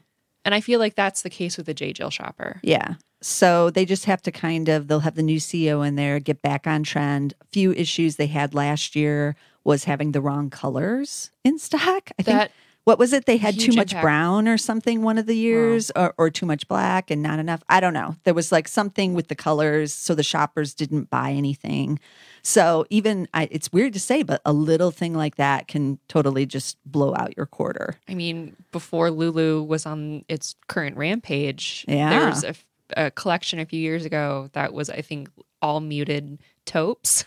And 0.48 0.56
I 0.56 0.62
feel 0.62 0.80
like 0.80 0.96
that's 0.96 1.24
the 1.24 1.30
case 1.30 1.58
with 1.58 1.66
the 1.66 1.74
J 1.74 1.92
Jill 1.92 2.10
shopper. 2.10 2.62
Yeah. 2.64 2.94
So 3.22 3.70
they 3.70 3.84
just 3.84 4.06
have 4.06 4.22
to 4.22 4.32
kind 4.32 4.70
of 4.70 4.88
they'll 4.88 5.02
have 5.02 5.16
the 5.16 5.22
new 5.22 5.40
CEO 5.40 5.86
in 5.86 5.96
there, 5.96 6.22
get 6.22 6.42
back 6.42 6.66
on 6.66 6.84
trend. 6.84 7.34
A 7.42 7.46
few 7.52 7.74
issues 7.74 8.16
they 8.16 8.28
had 8.28 8.54
last 8.54 8.96
year 8.96 9.36
was 9.66 9.84
having 9.84 10.14
the 10.14 10.22
wrong 10.22 10.50
colors 10.50 11.32
in 11.44 11.60
stock. 11.60 12.12
I 12.18 12.24
think 12.24 12.38
That 12.38 12.52
what 12.88 12.98
was 12.98 13.12
it? 13.12 13.26
They 13.26 13.36
had 13.36 13.60
too 13.60 13.74
much 13.74 13.92
impact. 13.92 14.02
brown 14.02 14.48
or 14.48 14.58
something 14.58 15.02
one 15.02 15.18
of 15.18 15.26
the 15.26 15.36
years, 15.36 15.92
or, 15.94 16.14
or 16.18 16.30
too 16.30 16.46
much 16.46 16.70
black 16.70 17.12
and 17.12 17.22
not 17.22 17.38
enough. 17.38 17.62
I 17.68 17.82
don't 17.82 17.92
know. 17.94 18.16
There 18.24 18.34
was 18.34 18.50
like 18.50 18.70
something 18.70 19.14
with 19.14 19.28
the 19.28 19.36
colors, 19.36 19.94
so 19.94 20.16
the 20.16 20.24
shoppers 20.24 20.74
didn't 20.74 21.10
buy 21.10 21.32
anything. 21.32 22.00
So 22.44 22.86
even 22.90 23.28
I, 23.34 23.50
it's 23.52 23.74
weird 23.74 23.92
to 23.92 24.00
say, 24.00 24.24
but 24.24 24.42
a 24.46 24.54
little 24.54 24.92
thing 24.92 25.14
like 25.14 25.36
that 25.36 25.68
can 25.68 26.00
totally 26.08 26.46
just 26.46 26.78
blow 26.86 27.14
out 27.14 27.36
your 27.36 27.46
quarter. 27.46 27.96
I 28.08 28.16
mean, 28.16 28.56
before 28.72 29.12
Lulu 29.12 29.64
was 29.64 29.86
on 29.86 30.24
its 30.30 30.56
current 30.70 30.96
rampage, 30.96 31.84
Yeah. 31.90 32.10
there 32.10 32.30
was 32.30 32.46
a, 32.46 32.56
a 32.96 33.12
collection 33.12 33.60
a 33.60 33.66
few 33.66 33.82
years 33.82 34.06
ago 34.06 34.50
that 34.54 34.72
was, 34.72 34.90
I 34.90 35.02
think, 35.02 35.30
all 35.62 35.82
muted 35.82 36.40
taupes, 36.66 37.26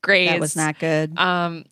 grays. 0.00 0.30
That 0.30 0.40
was 0.40 0.56
not 0.56 0.78
good. 0.78 1.18
Um, 1.18 1.66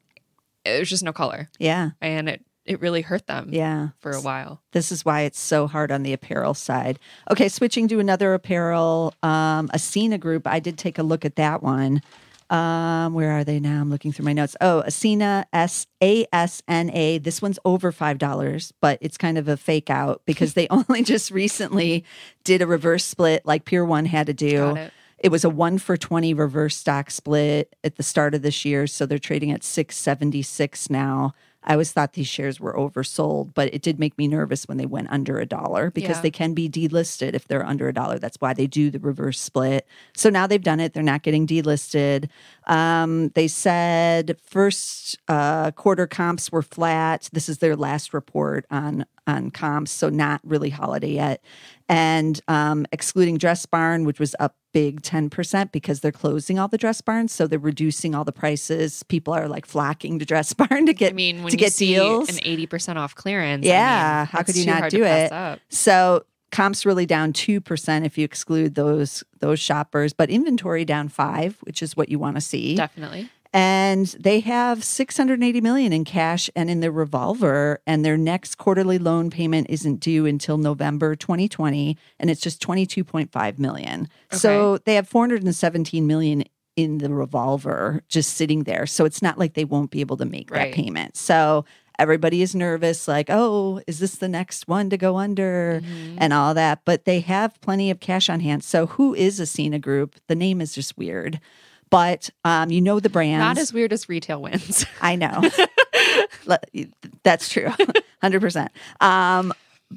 it 0.67 0.79
was 0.79 0.91
just 0.91 1.03
no 1.05 1.15
color, 1.15 1.49
Yeah, 1.59 1.93
and 2.03 2.29
it 2.29 2.45
it 2.64 2.81
really 2.81 3.03
hurt 3.03 3.27
them. 3.27 3.48
yeah. 3.53 3.88
for 3.98 4.12
a 4.12 4.20
while. 4.20 4.61
This 4.72 4.90
is 4.90 5.05
why 5.05 5.22
it's 5.22 5.38
so 5.38 5.66
hard 5.66 5.92
on 5.92 6.03
the 6.03 6.12
apparel 6.12 6.55
side. 6.55 6.98
Okay, 7.31 7.48
switching 7.48 7.88
to 7.88 7.98
another 8.00 8.35
apparel, 8.35 9.14
um, 9.22 9.68
Ascena 9.68 10.18
Group. 10.18 10.46
I 10.46 10.61
did 10.61 10.79
take 10.79 10.98
a 10.98 11.03
look 11.03 11.24
at 11.24 11.37
that 11.37 11.62
one. 11.62 12.00
Um, 12.50 13.14
where 13.14 13.33
are 13.33 13.44
they 13.44 13.59
now? 13.59 13.81
I'm 13.81 13.90
looking 13.90 14.12
through 14.12 14.27
my 14.27 14.33
notes. 14.33 14.55
Oh, 14.61 14.83
Ascena 14.87 15.44
S 15.53 15.87
A 16.03 16.27
S 16.33 16.62
N 16.68 16.90
A. 16.90 17.18
This 17.18 17.40
one's 17.40 17.59
over 17.64 17.90
five 17.90 18.18
dollars, 18.18 18.72
but 18.81 18.98
it's 19.00 19.16
kind 19.16 19.38
of 19.38 19.48
a 19.48 19.57
fake 19.57 19.90
out 19.90 20.22
because 20.27 20.55
they 20.55 20.68
only 20.68 21.03
just 21.03 21.31
recently 21.31 22.05
did 22.44 22.62
a 22.62 22.66
reverse 22.66 23.05
split 23.05 23.44
like 23.46 23.64
Pier 23.64 23.85
One 23.85 24.07
had 24.07 24.27
to 24.27 24.35
do. 24.35 24.77
It. 24.77 24.92
It 25.18 25.31
was 25.31 25.42
a 25.42 25.48
one 25.48 25.79
for 25.79 25.96
20 25.96 26.35
reverse 26.35 26.77
stock 26.77 27.11
split 27.11 27.74
at 27.83 27.96
the 27.96 28.03
start 28.03 28.35
of 28.35 28.42
this 28.42 28.66
year. 28.66 28.87
So 28.87 29.07
they're 29.07 29.18
trading 29.18 29.50
at 29.50 29.64
676 29.64 30.90
now. 30.90 31.33
I 31.66 31.72
always 31.72 31.92
thought 31.92 32.12
these 32.12 32.27
shares 32.29 32.61
were 32.61 32.74
oversold, 32.74 33.55
but 33.55 33.72
it 33.72 33.81
did 33.83 33.98
make 33.98 34.16
me 34.18 34.29
nervous 34.29 34.68
when 34.68 34.77
they 34.77 34.87
went 34.87 35.11
under 35.11 35.38
a 35.38 35.46
dollar 35.46 35.90
because 35.90 36.16
Yeah. 36.16 36.22
they 36.22 36.31
can 36.31 36.53
be 36.53 36.68
delisted 36.68 37.33
if 37.35 37.48
they're 37.48 37.64
under 37.64 37.88
a 37.88 37.92
dollar. 37.94 38.18
That's 38.18 38.37
why 38.38 38.53
they 38.53 38.66
do 38.66 38.90
the 38.90 38.98
reverse 38.98 39.40
split. 39.40 39.87
So 40.14 40.29
now 40.29 40.46
they've 40.46 40.62
done 40.62 40.79
it. 40.81 40.92
They're 40.92 41.03
not 41.03 41.22
getting 41.22 41.46
delisted. 41.46 42.29
Um, 42.66 43.31
they 43.31 43.48
said 43.48 44.37
first 44.44 45.18
uh, 45.29 45.70
quarter 45.72 46.07
comps 46.07 46.53
were 46.53 46.62
flat. 46.62 47.29
This 47.33 47.48
is 47.48 47.59
their 47.59 47.77
last 47.77 48.12
report 48.14 48.66
on 48.70 49.07
on 49.27 49.50
comps, 49.50 49.90
so 49.90 50.11
not 50.11 50.42
really 50.44 50.68
holiday 50.68 51.12
yet. 51.12 51.42
And 51.88 52.40
um, 52.49 52.87
excluding 52.92 53.37
Dress 53.37 53.66
Barn, 53.66 54.05
which 54.05 54.18
was 54.18 54.35
up 54.40 54.57
big 54.73 55.03
10% 55.03 55.70
because 55.70 56.01
they're 56.01 56.11
closing 56.11 56.59
all 56.59 56.66
the 56.66 56.79
Dress 56.79 57.01
Barns. 57.01 57.31
So 57.33 57.47
they're 57.47 57.59
reducing 57.59 58.14
all 58.14 58.25
the 58.25 58.33
prices. 58.33 59.03
People 59.05 59.35
are 59.35 59.49
like 59.49 59.66
flocking 59.66 60.18
to 60.18 60.25
Dress 60.25 60.53
Barn 60.55 60.87
to 60.87 60.94
get, 60.94 61.12
I 61.12 61.14
mean, 61.14 61.38
when 61.42 61.51
to 61.51 61.57
you 61.57 61.59
get 61.59 61.73
see 61.73 61.94
deals. 61.94 62.29
an 62.31 62.38
eighty 62.42 62.66
percent 62.66 62.99
off 62.99 63.14
clearance, 63.14 63.66
I 63.66 63.68
Yeah, 63.68 64.20
mean, 64.20 64.27
how 64.33 64.42
could 64.42 64.57
you 64.57 64.66
not 64.66 64.90
do 64.90 65.05
it? 65.05 65.31
Up. 65.31 65.61
So 65.68 66.25
comps 66.51 66.87
really 66.87 67.05
down 67.05 67.33
2% 67.33 68.07
if 68.07 68.16
you 68.16 68.25
exclude 68.25 68.77
those 68.77 69.25
those 69.40 69.59
shoppers, 69.59 70.12
but 70.12 70.31
inventory 70.31 70.85
down 70.85 71.09
5, 71.09 71.59
which 71.62 71.83
is 71.83 71.97
what 71.97 72.09
you 72.09 72.18
want 72.18 72.37
to 72.37 72.40
see. 72.40 72.77
Definitely. 72.77 73.29
And 73.55 74.07
they 74.19 74.40
have 74.40 74.83
680 74.83 75.61
million 75.61 75.93
in 75.93 76.05
cash 76.05 76.51
and 76.57 76.69
in 76.69 76.81
their 76.81 76.90
revolver 76.90 77.81
and 77.87 78.05
their 78.05 78.17
next 78.17 78.57
quarterly 78.57 78.99
loan 78.99 79.31
payment 79.31 79.69
isn't 79.71 80.01
due 80.01 80.27
until 80.27 80.59
November 80.59 81.14
2020 81.14 81.97
and 82.19 82.31
it's 82.31 82.40
just 82.40 82.61
22.5 82.61 83.59
million. 83.61 84.09
So 84.33 84.79
they 84.79 84.97
have 84.97 85.07
417 85.07 86.05
million 86.05 86.43
in 86.75 86.99
the 86.99 87.14
revolver 87.14 88.03
just 88.09 88.35
sitting 88.35 88.64
there. 88.64 88.87
So 88.87 89.05
it's 89.05 89.23
not 89.23 89.38
like 89.38 89.55
they 89.55 89.64
won't 89.64 89.93
be 89.93 90.01
able 90.01 90.17
to 90.17 90.25
make 90.25 90.51
that 90.51 90.73
payment. 90.73 91.17
So 91.17 91.64
everybody 91.97 92.43
is 92.43 92.57
nervous 92.57 93.07
like, 93.07 93.27
"Oh, 93.29 93.81
is 93.87 94.01
this 94.01 94.17
the 94.17 94.29
next 94.29 94.67
one 94.67 94.90
to 94.90 94.97
go 94.97 95.17
under?" 95.17 95.81
Mm-hmm. 95.81 96.17
and 96.19 96.33
all 96.33 96.55
that, 96.55 96.81
but 96.85 97.05
they 97.05 97.21
have 97.21 97.61
plenty 97.61 97.90
of 97.93 98.01
cash 98.01 98.29
on 98.29 98.40
hand. 98.40 98.64
So 98.64 98.87
who 98.87 99.14
is 99.14 99.38
Ascena 99.38 99.81
Group? 99.81 100.17
The 100.27 100.35
name 100.35 100.61
is 100.61 100.75
just 100.75 100.99
weird. 100.99 101.40
But 101.94 102.28
um, 102.44 102.72
you 102.72 102.80
know 102.80 102.98
the 102.98 103.09
brands. 103.09 103.40
Not 103.40 103.57
as 103.57 103.72
weird 103.72 103.92
as 103.92 104.09
retail 104.09 104.42
wins. 104.42 104.85
I 105.00 105.14
know. 105.14 105.48
That's 107.22 107.48
true. 107.48 107.68
100%. 108.22 108.68
Um, 109.00 109.52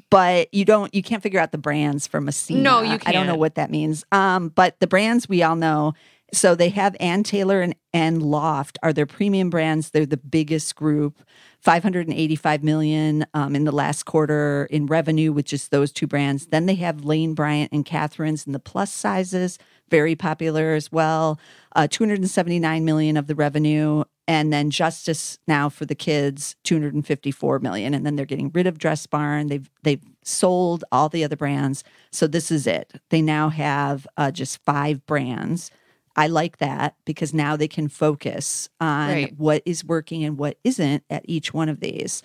but 0.08 0.52
you 0.54 0.64
don't 0.64 0.94
you 0.94 1.02
can't 1.02 1.24
figure 1.24 1.40
out 1.40 1.50
the 1.50 1.58
brands 1.58 2.06
from 2.06 2.26
Ascena. 2.26 2.60
No, 2.60 2.82
you 2.82 2.98
I 3.04 3.10
don't 3.10 3.26
know 3.26 3.34
what 3.34 3.56
that 3.56 3.68
means. 3.68 4.04
Um, 4.12 4.50
but 4.50 4.78
the 4.78 4.86
brands 4.86 5.28
we 5.28 5.42
all 5.42 5.56
know. 5.56 5.94
So 6.32 6.54
they 6.54 6.68
have 6.68 6.94
Ann 7.00 7.22
Taylor 7.22 7.62
and, 7.62 7.74
and 7.94 8.22
Loft 8.22 8.78
are 8.82 8.92
their 8.92 9.06
premium 9.06 9.48
brands. 9.48 9.90
They're 9.90 10.04
the 10.04 10.18
biggest 10.18 10.76
group, 10.76 11.22
585 11.62 12.62
million 12.62 13.26
um, 13.32 13.56
in 13.56 13.64
the 13.64 13.72
last 13.72 14.04
quarter 14.04 14.68
in 14.70 14.86
revenue 14.86 15.32
with 15.32 15.46
just 15.46 15.70
those 15.70 15.90
two 15.90 16.06
brands. 16.06 16.48
Then 16.48 16.66
they 16.66 16.74
have 16.76 17.02
Lane 17.02 17.32
Bryant 17.32 17.72
and 17.72 17.84
Catherine's 17.84 18.46
in 18.46 18.52
the 18.52 18.58
plus 18.58 18.92
sizes, 18.92 19.58
very 19.90 20.14
popular 20.16 20.74
as 20.74 20.90
well. 20.92 21.38
Uh, 21.76 21.86
279 21.88 22.84
million 22.84 23.16
of 23.16 23.26
the 23.26 23.34
revenue 23.34 24.04
and 24.26 24.52
then 24.52 24.70
justice 24.70 25.38
now 25.46 25.68
for 25.68 25.86
the 25.86 25.94
kids 25.94 26.56
254 26.64 27.58
million. 27.60 27.94
And 27.94 28.04
then 28.04 28.16
they're 28.16 28.26
getting 28.26 28.50
rid 28.52 28.66
of 28.66 28.78
dress 28.78 29.06
barn. 29.06 29.46
They've 29.48 29.70
they've 29.82 30.02
sold 30.22 30.84
all 30.92 31.08
the 31.08 31.24
other 31.24 31.36
brands. 31.36 31.84
So 32.12 32.26
this 32.26 32.50
is 32.50 32.66
it. 32.66 32.92
They 33.10 33.22
now 33.22 33.48
have 33.48 34.06
uh, 34.16 34.30
just 34.30 34.58
five 34.64 35.04
brands. 35.06 35.70
I 36.16 36.26
like 36.26 36.58
that 36.58 36.96
because 37.04 37.32
now 37.32 37.56
they 37.56 37.68
can 37.68 37.88
focus 37.88 38.68
on 38.80 39.08
Right. 39.08 39.34
what 39.38 39.62
is 39.64 39.84
working 39.84 40.24
and 40.24 40.36
what 40.36 40.58
isn't 40.64 41.04
at 41.08 41.22
each 41.26 41.54
one 41.54 41.68
of 41.68 41.80
these. 41.80 42.22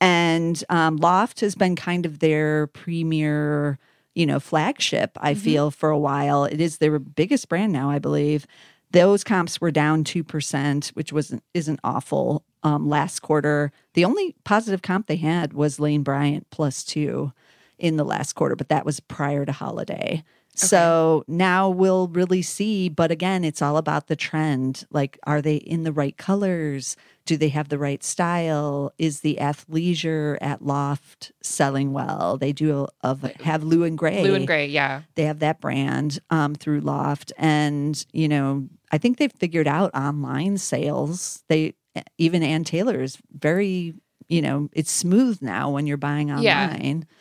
And 0.00 0.62
um, 0.68 0.96
loft 0.96 1.40
has 1.40 1.54
been 1.54 1.76
kind 1.76 2.06
of 2.06 2.18
their 2.18 2.66
premier 2.68 3.78
you 4.16 4.26
know 4.26 4.40
flagship 4.40 5.12
i 5.20 5.34
feel 5.34 5.70
for 5.70 5.90
a 5.90 5.98
while 5.98 6.44
it 6.44 6.60
is 6.60 6.78
their 6.78 6.98
biggest 6.98 7.48
brand 7.48 7.72
now 7.72 7.88
i 7.88 8.00
believe 8.00 8.46
those 8.92 9.24
comps 9.24 9.60
were 9.60 9.70
down 9.70 10.04
2%, 10.04 10.88
which 10.88 11.12
wasn't 11.12 11.42
isn't 11.54 11.80
awful 11.82 12.44
um, 12.62 12.88
last 12.88 13.20
quarter. 13.20 13.72
The 13.94 14.04
only 14.04 14.34
positive 14.44 14.82
comp 14.82 15.06
they 15.06 15.16
had 15.16 15.52
was 15.52 15.80
Lane 15.80 16.02
Bryant 16.02 16.48
plus 16.50 16.84
2 16.84 17.32
in 17.78 17.96
the 17.96 18.04
last 18.04 18.32
quarter, 18.34 18.56
but 18.56 18.68
that 18.68 18.86
was 18.86 19.00
prior 19.00 19.44
to 19.44 19.52
holiday. 19.52 20.22
So 20.58 21.24
now 21.28 21.68
we'll 21.68 22.08
really 22.08 22.42
see, 22.42 22.88
but 22.88 23.10
again, 23.10 23.44
it's 23.44 23.60
all 23.60 23.76
about 23.76 24.06
the 24.06 24.16
trend. 24.16 24.84
Like, 24.90 25.18
are 25.24 25.42
they 25.42 25.56
in 25.56 25.82
the 25.82 25.92
right 25.92 26.16
colors? 26.16 26.96
Do 27.26 27.36
they 27.36 27.48
have 27.50 27.68
the 27.68 27.78
right 27.78 28.02
style? 28.02 28.92
Is 28.98 29.20
the 29.20 29.38
athleisure 29.40 30.38
at 30.40 30.62
Loft 30.62 31.32
selling 31.42 31.92
well? 31.92 32.38
They 32.38 32.52
do 32.52 32.86
of 33.02 33.22
have 33.22 33.64
Lou 33.64 33.84
and 33.84 33.98
Grey 33.98 34.22
Blue 34.22 34.34
and 34.34 34.46
gray, 34.46 34.66
yeah. 34.66 35.02
they 35.14 35.24
have 35.24 35.40
that 35.40 35.60
brand 35.60 36.20
um, 36.30 36.54
through 36.54 36.80
Loft, 36.80 37.32
and 37.36 38.06
you 38.12 38.28
know, 38.28 38.68
I 38.90 38.98
think 38.98 39.18
they've 39.18 39.32
figured 39.32 39.68
out 39.68 39.94
online 39.94 40.58
sales. 40.58 41.42
They 41.48 41.74
even 42.18 42.42
Ann 42.42 42.64
Taylor 42.64 43.02
is 43.02 43.18
very, 43.36 43.94
you 44.28 44.42
know, 44.42 44.68
it's 44.72 44.92
smooth 44.92 45.42
now 45.42 45.70
when 45.70 45.86
you're 45.86 45.96
buying 45.96 46.30
online. 46.30 46.44
Yeah. 46.44 47.16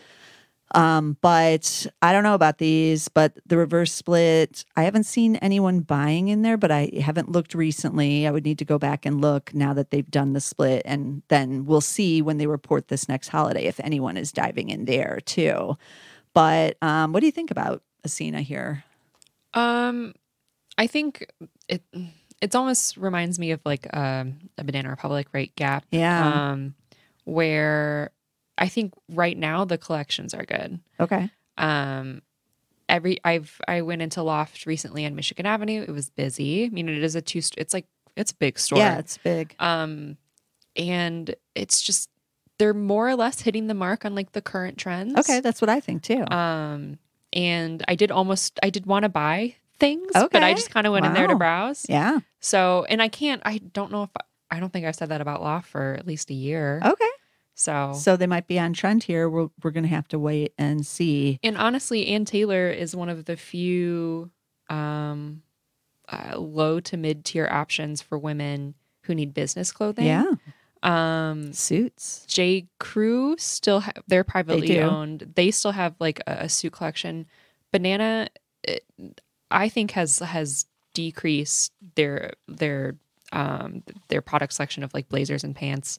Um, 0.74 1.18
but 1.22 1.86
I 2.02 2.12
don't 2.12 2.24
know 2.24 2.34
about 2.34 2.58
these, 2.58 3.08
but 3.08 3.38
the 3.46 3.58
reverse 3.58 3.94
split, 3.94 4.66
I 4.76 4.84
haven't 4.84 5.04
seen 5.04 5.36
anyone 5.38 5.82
buying 5.82 6.28
in 6.30 6.42
there, 6.42 6.58
but 6.58 6.72
I 6.72 6.90
haven't 7.00 7.32
looked 7.32 7.54
recently. 7.54 8.28
I 8.28 8.32
would 8.32 8.44
need 8.44 8.60
to 8.60 8.66
go 8.66 8.80
back 8.80 9.06
and 9.06 9.22
look 9.22 9.54
now 9.54 9.74
that 9.74 9.92
they've 9.92 10.10
done 10.10 10.34
the 10.34 10.42
split. 10.42 10.82
And 10.86 11.22
then 11.28 11.66
we'll 11.66 11.82
see 11.82 12.22
when 12.22 12.40
they 12.40 12.48
report 12.48 12.88
this 12.88 13.08
next 13.08 13.28
holiday 13.28 13.66
if 13.66 13.80
anyone 13.80 14.18
is 14.18 14.32
diving 14.32 14.70
in 14.70 14.86
there 14.86 15.20
too. 15.26 15.78
But 16.34 16.78
um, 16.82 17.14
what 17.14 17.20
do 17.20 17.28
you 17.28 17.32
think 17.32 17.52
about 17.52 17.84
Ascena 18.06 18.42
here? 18.42 18.84
Um, 19.54 20.14
I 20.78 20.88
think 20.88 21.32
it 21.70 21.84
it 22.42 22.54
almost 22.54 22.98
reminds 22.98 23.40
me 23.40 23.52
of 23.52 23.62
like 23.66 23.88
um, 23.96 24.50
a 24.58 24.64
Banana 24.64 24.90
Republic, 24.90 25.28
right? 25.32 25.56
Gap. 25.56 25.86
Yeah. 25.92 26.52
Um, 26.52 26.76
where 27.24 28.12
I 28.58 28.68
think 28.68 28.94
right 29.10 29.38
now 29.38 29.66
the 29.66 29.78
collections 29.78 30.34
are 30.34 30.46
good. 30.46 30.80
Okay. 31.00 31.30
Um, 31.58 32.22
every 32.88 33.20
I've 33.24 33.60
I 33.68 33.82
went 33.82 34.02
into 34.02 34.22
Loft 34.24 34.66
recently 34.66 35.06
on 35.06 35.16
Michigan 35.16 35.46
Avenue. 35.46 35.84
It 35.88 35.92
was 35.92 36.10
busy. 36.10 36.66
I 36.66 36.70
mean, 36.70 36.90
it 36.90 37.04
is 37.04 37.16
a 37.16 37.22
two. 37.22 37.42
It's 37.58 37.74
like 37.74 37.86
it's 38.16 38.32
a 38.32 38.36
big 38.36 38.58
store. 38.60 38.80
Yeah, 38.80 38.98
it's 39.00 39.18
big. 39.18 39.56
Um, 39.60 40.18
and 40.76 41.36
it's 41.54 41.82
just 41.82 42.10
they're 42.58 42.74
more 42.74 43.08
or 43.10 43.16
less 43.16 43.42
hitting 43.42 43.68
the 43.68 43.74
mark 43.74 44.06
on 44.06 44.16
like 44.16 44.32
the 44.32 44.42
current 44.42 44.78
trends. 44.78 45.18
Okay, 45.20 45.40
that's 45.42 45.62
what 45.62 45.70
I 45.70 45.80
think 45.80 46.04
too. 46.04 46.26
Um, 46.32 46.98
and 47.34 47.84
I 47.88 47.96
did 47.96 48.12
almost 48.12 48.60
I 48.64 48.70
did 48.70 48.86
want 48.86 49.04
to 49.04 49.10
buy 49.10 49.56
things, 49.80 50.12
but 50.14 50.44
I 50.44 50.54
just 50.54 50.70
kind 50.70 50.88
of 50.88 50.94
went 50.94 51.06
in 51.06 51.14
there 51.14 51.28
to 51.28 51.36
browse. 51.36 51.86
yeah. 51.90 52.20
So, 52.40 52.86
and 52.88 53.02
I 53.02 53.08
can't. 53.10 53.42
I 53.44 53.58
don't 53.58 53.92
know 53.92 54.04
if 54.04 54.10
I 54.52 54.60
don't 54.60 54.72
think 54.72 54.86
I've 54.86 54.96
said 54.96 55.10
that 55.10 55.20
about 55.22 55.42
Loft 55.42 55.68
for 55.68 55.96
at 56.00 56.08
least 56.08 56.30
a 56.30 56.34
year. 56.34 56.82
Okay. 56.86 57.10
So, 57.56 57.94
So 57.94 58.18
they 58.18 58.28
might 58.28 58.48
be 58.48 58.60
on 58.60 58.74
trend 58.74 59.04
here. 59.04 59.30
We're, 59.30 59.48
we're 59.64 59.72
going 59.72 59.84
to 59.86 59.90
have 59.90 60.08
to 60.10 60.20
wait 60.20 60.54
and 60.58 60.86
see. 60.86 61.40
and 61.42 61.58
honestly, 61.58 62.08
Ann 62.08 62.26
Taylor 62.26 62.70
is 62.70 62.96
one 62.96 63.10
of 63.10 63.26
the 63.26 63.38
few 63.38 64.30
um, 64.70 65.42
uh, 66.10 66.38
low 66.38 66.80
to 66.82 66.98
mid 66.98 67.24
tier 67.24 67.48
options 67.50 68.02
for 68.02 68.18
women 68.18 68.76
who 69.04 69.16
need 69.16 69.34
business 69.34 69.72
clothing. 69.72 70.06
Yeah. 70.06 70.32
Um, 70.84 71.54
Suits. 71.54 72.26
J. 72.28 72.68
Crew 72.80 73.36
still 73.40 73.80
ha- 73.80 73.94
they're 74.08 74.24
privately 74.24 74.68
do. 74.68 74.82
owned. 74.82 75.34
They 75.36 75.50
still 75.52 75.72
have 75.72 75.96
like 76.00 76.20
a, 76.28 76.44
a 76.44 76.50
suit 76.50 76.74
collection. 76.74 77.26
Banana, 77.72 78.28
it, 78.64 78.86
I 79.50 79.70
think 79.70 79.92
has 79.92 80.20
has 80.20 80.66
decreased 80.94 81.72
their 81.96 82.34
their 82.48 82.96
um 83.32 83.84
their 84.10 84.22
product 84.22 84.54
selection 84.54 84.84
of 84.84 84.94
like 84.94 85.10
blazers 85.10 85.44
and 85.44 85.56
pants. 85.56 85.98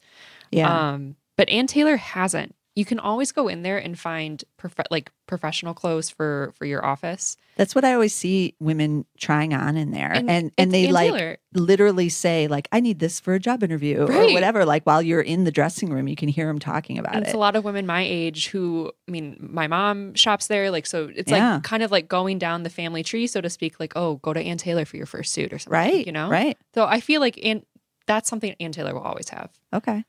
Yeah. 0.53 0.93
Um, 0.93 1.17
but 1.37 1.49
Ann 1.49 1.67
Taylor 1.67 1.97
hasn't. 1.97 2.55
You 2.75 2.85
can 2.85 2.99
always 2.99 3.33
go 3.33 3.49
in 3.49 3.63
there 3.63 3.79
and 3.79 3.99
find 3.99 4.45
prof- 4.59 4.75
like 4.91 5.11
professional 5.27 5.73
clothes 5.73 6.11
for 6.11 6.53
for 6.59 6.67
your 6.67 6.85
office. 6.85 7.39
That's 7.57 7.75
what 7.75 7.87
I 7.87 7.95
always 7.95 8.15
see 8.15 8.55
women 8.61 9.07
trying 9.19 9.55
on 9.55 9.79
in 9.79 9.93
there. 9.93 10.13
And 10.13 10.29
and, 10.31 10.53
it's 10.59 10.73
they 10.73 10.89
Ann 10.89 10.93
like 10.93 11.11
Taylor. 11.11 11.39
literally 11.55 12.11
say 12.11 12.49
like 12.49 12.69
I 12.73 12.81
need 12.81 12.99
this 12.99 13.19
for 13.19 13.33
a 13.33 13.39
job 13.41 13.63
interview 13.63 14.03
or 14.03 14.31
whatever 14.35 14.67
like 14.67 14.85
while 14.85 15.01
you're 15.01 15.23
in 15.23 15.45
the 15.45 15.51
dressing 15.51 15.89
room 15.89 16.07
you 16.07 16.17
can 16.17 16.29
hear 16.29 16.49
them 16.49 16.59
talking 16.59 16.99
about 16.99 17.15
And 17.15 17.25
it. 17.25 17.29
it's 17.29 17.35
a 17.35 17.39
lot 17.39 17.57
of 17.57 17.65
women 17.65 17.87
my 17.87 18.03
age 18.03 18.49
who, 18.49 18.93
I 19.09 19.11
mean, 19.11 19.39
my 19.41 19.69
mom 19.69 20.13
shops 20.13 20.47
there. 20.49 20.71
Like, 20.71 20.85
so 20.85 21.11
it's 21.17 21.31
Yeah. 21.33 21.55
like 21.55 21.63
kind 21.63 21.83
of 21.83 21.91
like 21.91 22.09
going 22.09 22.39
down 22.39 22.63
the 22.63 22.69
family 22.69 23.03
tree, 23.03 23.27
so 23.27 23.41
to 23.41 23.49
speak. 23.49 23.81
Like, 23.81 23.95
oh, 23.97 24.17
go 24.17 24.35
to 24.35 24.41
Ann 24.41 24.59
Taylor 24.59 24.85
for 24.85 24.99
your 24.99 25.07
first 25.07 25.33
suit 25.33 25.51
or 25.51 25.59
something. 25.59 25.73
right? 25.73 26.05
You 26.07 26.13
know? 26.13 26.29
Right. 26.29 26.59
So 26.75 26.85
I 26.85 27.01
feel 27.01 27.23
like 27.23 27.43
Ann, 27.43 27.65
that's 28.07 28.29
something 28.29 28.55
Ann 28.61 28.73
Taylor 28.73 28.93
will 28.93 29.01
always 29.01 29.31
have. 29.31 29.49
Okay. 29.73 30.05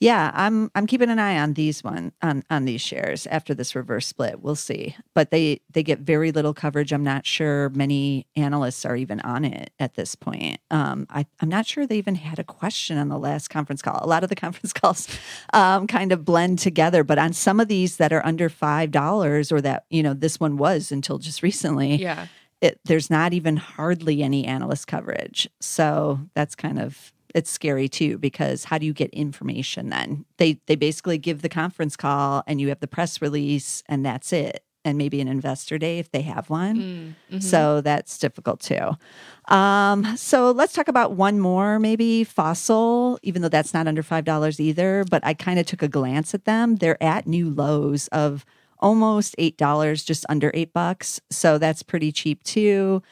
Yeah, 0.00 0.32
I'm 0.34 0.70
I'm 0.74 0.86
keeping 0.86 1.08
an 1.08 1.18
eye 1.18 1.38
on 1.38 1.54
these 1.54 1.82
one 1.82 2.12
on 2.20 2.42
on 2.50 2.64
these 2.66 2.80
shares 2.80 3.26
after 3.28 3.54
this 3.54 3.74
reverse 3.74 4.06
split. 4.06 4.40
We'll 4.42 4.56
see. 4.56 4.96
But 5.14 5.30
they 5.30 5.60
they 5.70 5.82
get 5.82 6.00
very 6.00 6.30
little 6.32 6.52
coverage. 6.52 6.92
I'm 6.92 7.04
not 7.04 7.24
sure 7.24 7.70
many 7.70 8.26
analysts 8.36 8.84
are 8.84 8.96
even 8.96 9.20
on 9.20 9.44
it 9.44 9.70
at 9.78 9.94
this 9.94 10.14
point. 10.14 10.58
Um, 10.70 11.06
I, 11.10 11.26
I'm 11.40 11.48
not 11.48 11.64
sure 11.66 11.86
they 11.86 11.96
even 11.96 12.16
had 12.16 12.38
a 12.38 12.44
question 12.44 12.98
on 12.98 13.08
the 13.08 13.18
last 13.18 13.48
conference 13.48 13.80
call. 13.82 13.98
A 14.02 14.06
lot 14.06 14.22
of 14.24 14.28
the 14.28 14.36
conference 14.44 14.72
calls 14.72 15.08
um, 15.52 15.86
kind 15.86 16.12
of 16.12 16.24
blend 16.24 16.58
together, 16.58 17.04
but 17.04 17.18
on 17.18 17.32
some 17.32 17.58
of 17.60 17.68
these 17.68 17.96
that 17.96 18.12
are 18.12 18.24
under 18.26 18.48
five 18.48 18.90
dollars 18.90 19.50
or 19.52 19.60
that, 19.62 19.84
you 19.90 20.02
know, 20.02 20.12
this 20.12 20.38
one 20.38 20.56
was 20.58 20.92
until 20.92 21.18
just 21.18 21.42
recently 21.42 21.94
Yeah. 21.96 22.26
it, 22.60 22.78
there's 22.84 23.08
not 23.10 23.32
even 23.32 23.56
hardly 23.56 24.22
any 24.22 24.44
analyst 24.44 24.86
coverage. 24.86 25.48
So 25.60 26.20
that's 26.34 26.54
kind 26.54 26.78
of 26.78 27.12
it's 27.34 27.50
scary 27.50 27.88
too 27.88 28.16
because 28.18 28.64
how 28.64 28.78
do 28.78 28.86
you 28.86 28.92
get 28.92 29.10
information 29.10 29.90
then? 29.90 30.24
They 30.38 30.60
they 30.66 30.76
basically 30.76 31.18
give 31.18 31.42
the 31.42 31.48
conference 31.48 31.96
call 31.96 32.42
and 32.46 32.60
you 32.60 32.68
have 32.68 32.80
the 32.80 32.86
press 32.86 33.20
release 33.20 33.82
and 33.88 34.06
that's 34.06 34.32
it. 34.32 34.64
And 34.86 34.98
maybe 34.98 35.20
an 35.22 35.28
investor 35.28 35.78
day 35.78 35.98
if 35.98 36.10
they 36.12 36.20
have 36.20 36.50
one. 36.50 36.76
Mm, 37.30 37.36
mhm. 37.38 37.42
So 37.42 37.80
that's 37.80 38.18
difficult 38.18 38.60
too. 38.60 38.96
Um, 39.48 40.14
so 40.16 40.50
let's 40.50 40.74
talk 40.74 40.88
about 40.88 41.12
one 41.12 41.40
more, 41.40 41.78
maybe 41.78 42.22
Fossil, 42.22 43.18
even 43.22 43.40
though 43.40 43.48
that's 43.48 43.72
not 43.72 43.86
under 43.88 44.02
$5 44.02 44.60
either. 44.60 45.04
But 45.10 45.24
I 45.24 45.32
kind 45.32 45.58
of 45.58 45.64
took 45.64 45.80
a 45.82 45.88
glance 45.88 46.34
at 46.34 46.44
them. 46.44 46.76
They're 46.76 47.02
at 47.02 47.26
new 47.26 47.48
lows 47.48 48.08
of 48.08 48.44
almost 48.78 49.34
$8, 49.38 50.04
just 50.04 50.26
under 50.28 50.50
eight 50.52 50.74
bucks. 50.74 51.18
So 51.30 51.56
that's 51.56 51.82
pretty 51.82 52.12
cheap 52.12 52.42
too. 52.44 53.02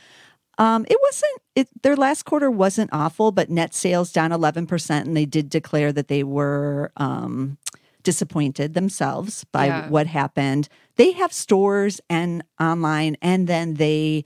Um, 0.58 0.84
it 0.88 0.98
wasn't 1.00 1.42
it 1.54 1.68
their 1.82 1.96
last 1.96 2.24
quarter 2.24 2.50
wasn't 2.50 2.90
awful, 2.92 3.32
but 3.32 3.50
net 3.50 3.74
sales 3.74 4.12
down 4.12 4.30
11%. 4.30 4.90
And 5.06 5.16
they 5.16 5.26
did 5.26 5.48
declare 5.48 5.92
that 5.92 6.08
they 6.08 6.22
were 6.24 6.92
um 6.96 7.58
disappointed 8.02 8.74
themselves 8.74 9.44
by 9.52 9.66
Yeah. 9.66 9.88
what 9.88 10.06
happened. 10.08 10.68
They 10.96 11.12
have 11.12 11.32
stores 11.32 12.00
and 12.10 12.42
online, 12.60 13.16
and 13.22 13.46
then 13.46 13.74
they 13.74 14.24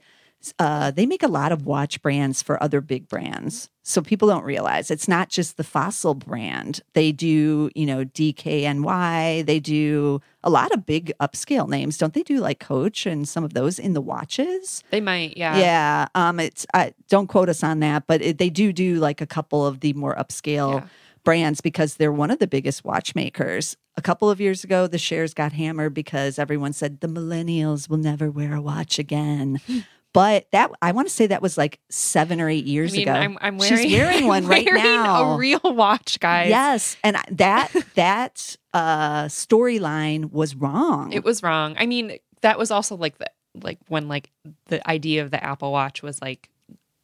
uh, 0.59 0.91
they 0.91 1.05
make 1.05 1.23
a 1.23 1.27
lot 1.27 1.51
of 1.51 1.65
watch 1.65 2.01
brands 2.01 2.41
for 2.41 2.61
other 2.61 2.81
big 2.81 3.07
brands. 3.07 3.69
So 3.83 4.01
people 4.01 4.27
don't 4.27 4.43
realize 4.43 4.91
it's 4.91 5.07
not 5.07 5.29
just 5.29 5.55
the 5.57 5.63
Fossil 5.63 6.13
brand. 6.13 6.81
They 6.93 7.11
do, 7.11 7.69
you 7.73 7.85
know, 7.85 8.03
DKNY. 8.03 9.45
They 9.45 9.59
do 9.59 10.21
a 10.43 10.49
lot 10.49 10.71
of 10.73 10.85
big 10.85 11.11
upscale 11.21 11.67
names. 11.67 11.97
Don't 11.97 12.13
they 12.13 12.23
do 12.23 12.39
like 12.39 12.59
Coach 12.59 13.05
and 13.05 13.27
some 13.27 13.43
of 13.43 13.53
those 13.53 13.79
in 13.79 13.93
the 13.93 14.01
watches? 14.01 14.83
they 14.91 15.01
might. 15.01 15.37
Yeah. 15.37 15.57
Yeah. 15.57 16.07
Um. 16.15 16.39
It's 16.39 16.65
I 16.73 16.93
don't 17.09 17.27
quote 17.27 17.49
us 17.49 17.63
on 17.63 17.79
that, 17.79 18.07
but 18.07 18.21
it, 18.21 18.37
they 18.37 18.49
do 18.49 18.73
do 18.73 18.95
like 18.95 19.21
a 19.21 19.25
couple 19.27 19.65
of 19.65 19.79
the 19.79 19.93
more 19.93 20.15
upscale 20.15 20.81
Yeah. 20.81 20.87
brands 21.23 21.61
because 21.61 21.95
they're 21.95 22.11
one 22.11 22.31
of 22.31 22.39
the 22.39 22.47
biggest 22.47 22.83
watchmakers. 22.83 23.77
A 23.95 24.01
couple 24.01 24.29
of 24.29 24.39
years 24.39 24.63
ago, 24.63 24.85
the 24.87 24.99
shares 24.99 25.33
got 25.33 25.53
hammered 25.53 25.93
because 25.93 26.37
everyone 26.37 26.73
said 26.73 26.99
the 26.99 27.07
millennials 27.07 27.89
will 27.89 27.97
never 27.97 28.29
wear 28.29 28.53
a 28.55 28.61
watch 28.61 28.99
again. 28.99 29.59
But 30.13 30.47
that 30.51 30.71
I 30.81 30.93
want 30.93 31.07
to 31.07 31.13
say 31.13 31.27
that 31.27 31.41
was 31.43 31.57
like 31.57 31.79
seven 31.89 32.41
or 32.41 32.49
eight 32.49 32.65
I 32.65 32.69
years 32.69 32.91
mean, 32.93 33.03
ago. 33.03 33.13
I'm, 33.13 33.37
I'm 33.39 33.57
wearing, 33.57 33.77
She's 33.77 33.91
wearing 33.99 34.25
one 34.27 34.45
I'm 34.45 34.49
right 34.49 34.65
wearing 34.65 34.81
now. 34.83 35.33
A 35.33 35.37
real 35.37 35.59
watch, 35.63 36.19
guys. 36.19 36.49
Yes, 36.49 36.97
and 37.03 37.17
that 37.31 37.71
that 37.95 38.55
uh, 38.73 39.25
storyline 39.25 40.31
was 40.31 40.55
wrong. 40.55 41.11
It 41.13 41.23
was 41.23 41.43
wrong. 41.43 41.75
I 41.77 41.85
mean, 41.85 42.17
that 42.41 42.57
was 42.57 42.71
also 42.71 42.95
like 42.95 43.17
the 43.19 43.29
like 43.61 43.77
when 43.89 44.07
like 44.07 44.31
the 44.67 44.87
idea 44.89 45.23
of 45.23 45.29
the 45.31 45.43
Apple 45.43 45.71
Watch 45.71 46.01
was 46.01 46.21
like 46.21 46.49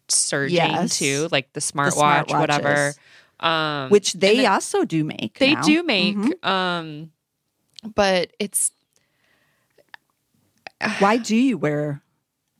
surging 0.07 0.55
Yes. 0.57 0.97
too, 0.97 1.27
like 1.31 1.51
the 1.53 1.59
smartwatch, 1.59 2.29
whatever. 2.31 2.93
Um, 3.39 3.89
which 3.89 4.13
they 4.13 4.37
then- 4.37 4.51
also 4.51 4.85
do 4.85 5.03
make. 5.03 5.37
they 5.39 5.55
now. 5.55 5.61
do 5.61 5.83
make. 5.83 6.15
Mhm. 6.15 6.45
Um, 6.45 7.11
but 7.95 8.31
it's 8.39 8.71
Why 10.99 11.17
do 11.17 11.35
you 11.35 11.57
wear? 11.57 12.01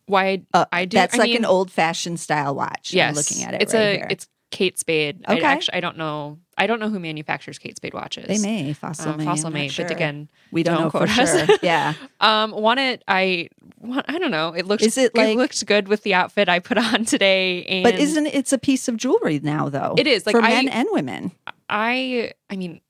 Why 0.06 0.44
Uh, 0.54 0.66
I 0.72 0.86
do. 0.86 0.96
That's 0.96 1.16
I 1.16 1.18
like 1.20 1.30
mean, 1.30 1.38
an 1.38 1.46
old 1.46 1.72
fashioned 1.72 2.20
style 2.20 2.56
watch. 2.56 2.94
Yes, 2.94 3.10
I'm 3.10 3.16
looking 3.16 3.44
at 3.44 3.54
it. 3.56 3.62
It's 3.64 3.74
right 3.74 3.80
a 3.82 3.92
here. 3.98 4.08
it's 4.10 4.28
Kate 4.52 4.78
Spade. 4.78 5.24
I 5.28 5.36
Okay. 5.38 5.44
actually 5.46 5.74
I 5.76 5.80
don't 5.80 5.98
know. 5.98 6.38
I 6.56 6.68
don't 6.68 6.80
know 6.80 6.90
who 6.90 7.00
manufactures 7.00 7.58
Kate 7.58 7.76
Spade 7.76 7.96
watches. 7.96 8.28
they 8.28 8.38
may 8.38 8.74
fossil 8.74 9.14
Um, 9.14 9.18
may. 9.18 9.26
fossil 9.26 9.48
I'm 9.48 9.54
may, 9.54 9.68
sure. 9.70 9.86
but 9.86 9.92
again, 9.96 10.30
we 10.52 10.62
don't, 10.62 10.76
don't 10.76 10.84
know 10.84 10.90
for 10.92 10.98
quote 11.00 11.18
us. 11.18 11.48
sure. 11.48 11.58
yeah, 11.64 11.94
um, 12.22 12.52
want 12.52 12.80
it. 12.80 13.04
I 13.08 13.50
want. 13.80 14.06
I 14.08 14.20
don't 14.20 14.30
know. 14.30 14.50
It 14.54 14.68
looks. 14.68 14.84
Is 14.84 14.98
it 14.98 15.16
like- 15.18 15.36
looked 15.36 15.66
good 15.66 15.88
with 15.88 16.04
the 16.04 16.14
outfit 16.14 16.50
I 16.50 16.60
put 16.60 16.78
on 16.94 17.06
today? 17.06 17.64
And 17.64 17.84
but 17.84 17.96
isn't 17.96 18.28
it's 18.28 18.54
a 18.54 18.60
piece 18.60 18.88
of 18.88 18.98
jewelry 18.98 19.40
now 19.42 19.70
though? 19.70 19.96
It 19.98 20.06
is, 20.06 20.28
like, 20.28 20.36
for 20.36 20.42
I- 20.44 20.50
men 20.50 20.68
and 20.70 20.88
women. 20.92 21.32
I? 21.70 22.34
I 22.52 22.56
mean, 22.56 22.82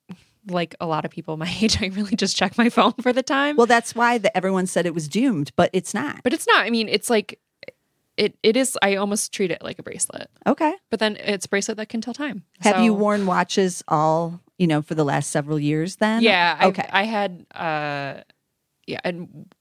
like 0.48 0.76
a 0.82 0.86
lot 0.86 1.06
of 1.06 1.12
people 1.12 1.38
my 1.38 1.54
age, 1.62 1.82
I 1.82 1.88
really 1.88 2.16
just 2.16 2.36
check 2.36 2.58
my 2.58 2.70
phone 2.70 2.94
for 3.02 3.14
the 3.14 3.24
time. 3.24 3.56
Well, 3.56 3.66
that's 3.68 3.96
why 3.96 4.18
the, 4.18 4.36
everyone 4.36 4.68
said 4.68 4.86
it 4.86 4.94
was 4.94 5.08
doomed, 5.08 5.52
but 5.56 5.70
it's 5.74 5.94
not. 5.94 6.22
but 6.24 6.34
it's 6.34 6.48
not. 6.48 6.66
I 6.66 6.70
mean, 6.70 6.90
it's 6.90 7.10
like 7.10 7.40
it. 8.18 8.38
It 8.44 8.56
is. 8.58 8.78
I 8.82 8.96
almost 8.96 9.34
treat 9.34 9.50
it 9.52 9.62
like 9.64 9.80
a 9.80 9.84
bracelet, 9.84 10.30
Okay. 10.46 10.74
but 10.92 11.00
then 11.00 11.16
it's 11.18 11.46
a 11.46 11.50
bracelet 11.50 11.78
that 11.78 11.90
can 11.90 12.02
tell 12.02 12.14
time. 12.14 12.44
Have 12.62 12.84
you 12.84 12.94
worn 12.94 13.26
watches 13.26 13.84
all 13.88 14.40
you 14.60 14.68
know 14.68 14.82
for 14.82 14.94
the 14.96 15.04
last 15.04 15.32
several 15.32 15.60
years? 15.60 15.96
Then 15.98 16.22
Yeah. 16.22 16.56
I've- 16.60 16.68
Okay. 16.80 16.90
I 16.92 17.04
had. 17.04 17.46
uh 17.56 18.22
Yeah, 18.86 19.00
and 19.04 19.52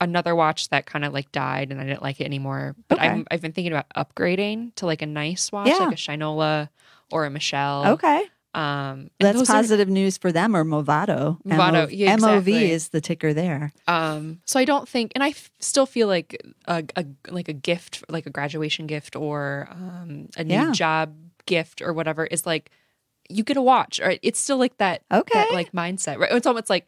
another 0.00 0.34
watch 0.34 0.68
that 0.68 0.84
kind 0.86 1.04
of 1.04 1.12
like 1.12 1.32
died, 1.32 1.70
and 1.72 1.80
I 1.80 1.84
didn't 1.84 2.02
like 2.02 2.20
it 2.20 2.24
anymore. 2.24 2.76
But 2.88 2.98
Okay. 2.98 3.08
I'm, 3.08 3.26
I've 3.30 3.40
been 3.40 3.52
thinking 3.52 3.72
about 3.72 3.86
upgrading 3.96 4.74
to 4.76 4.86
like 4.86 5.02
a 5.02 5.06
nice 5.06 5.50
watch, 5.50 5.68
Yeah. 5.68 5.78
like 5.78 5.92
a 5.94 5.96
Shinola 5.96 6.68
or 7.10 7.24
a 7.24 7.30
Michele. 7.30 7.86
okay. 7.94 8.24
Um, 8.58 9.10
That's 9.20 9.38
those 9.38 9.48
are- 9.50 9.52
positive 9.52 9.88
news 9.88 10.18
for 10.18 10.32
them 10.32 10.56
or 10.56 10.64
Movado. 10.64 11.40
Movado, 11.44 11.72
MO- 11.72 11.88
yeah, 11.90 12.16
MOV 12.16 12.48
is 12.48 12.88
the 12.88 13.00
ticker 13.00 13.32
there. 13.32 13.72
Um, 13.86 14.40
so 14.44 14.58
I 14.58 14.64
don't 14.64 14.88
think, 14.88 15.12
and 15.14 15.22
I 15.22 15.28
f- 15.30 15.50
still 15.60 15.86
feel 15.86 16.08
like 16.08 16.40
a, 16.66 16.82
a 16.96 17.04
like 17.30 17.48
a 17.48 17.52
gift, 17.52 18.04
like 18.08 18.26
a 18.26 18.30
graduation 18.30 18.86
gift 18.86 19.14
or 19.14 19.68
um, 19.70 20.28
a 20.36 20.42
new 20.44 20.54
Yeah. 20.54 20.72
job 20.72 21.14
gift 21.46 21.80
or 21.82 21.92
whatever 21.92 22.26
is 22.26 22.44
like 22.46 22.70
you 23.30 23.44
get 23.44 23.56
a 23.56 23.62
watch, 23.62 24.00
or 24.00 24.14
it's 24.22 24.40
still 24.40 24.56
like 24.56 24.76
that, 24.78 25.02
Okay. 25.12 25.38
that 25.38 25.52
like 25.52 25.70
mindset, 25.72 26.18
right? 26.18 26.32
It's 26.32 26.46
almost 26.46 26.70
like 26.70 26.86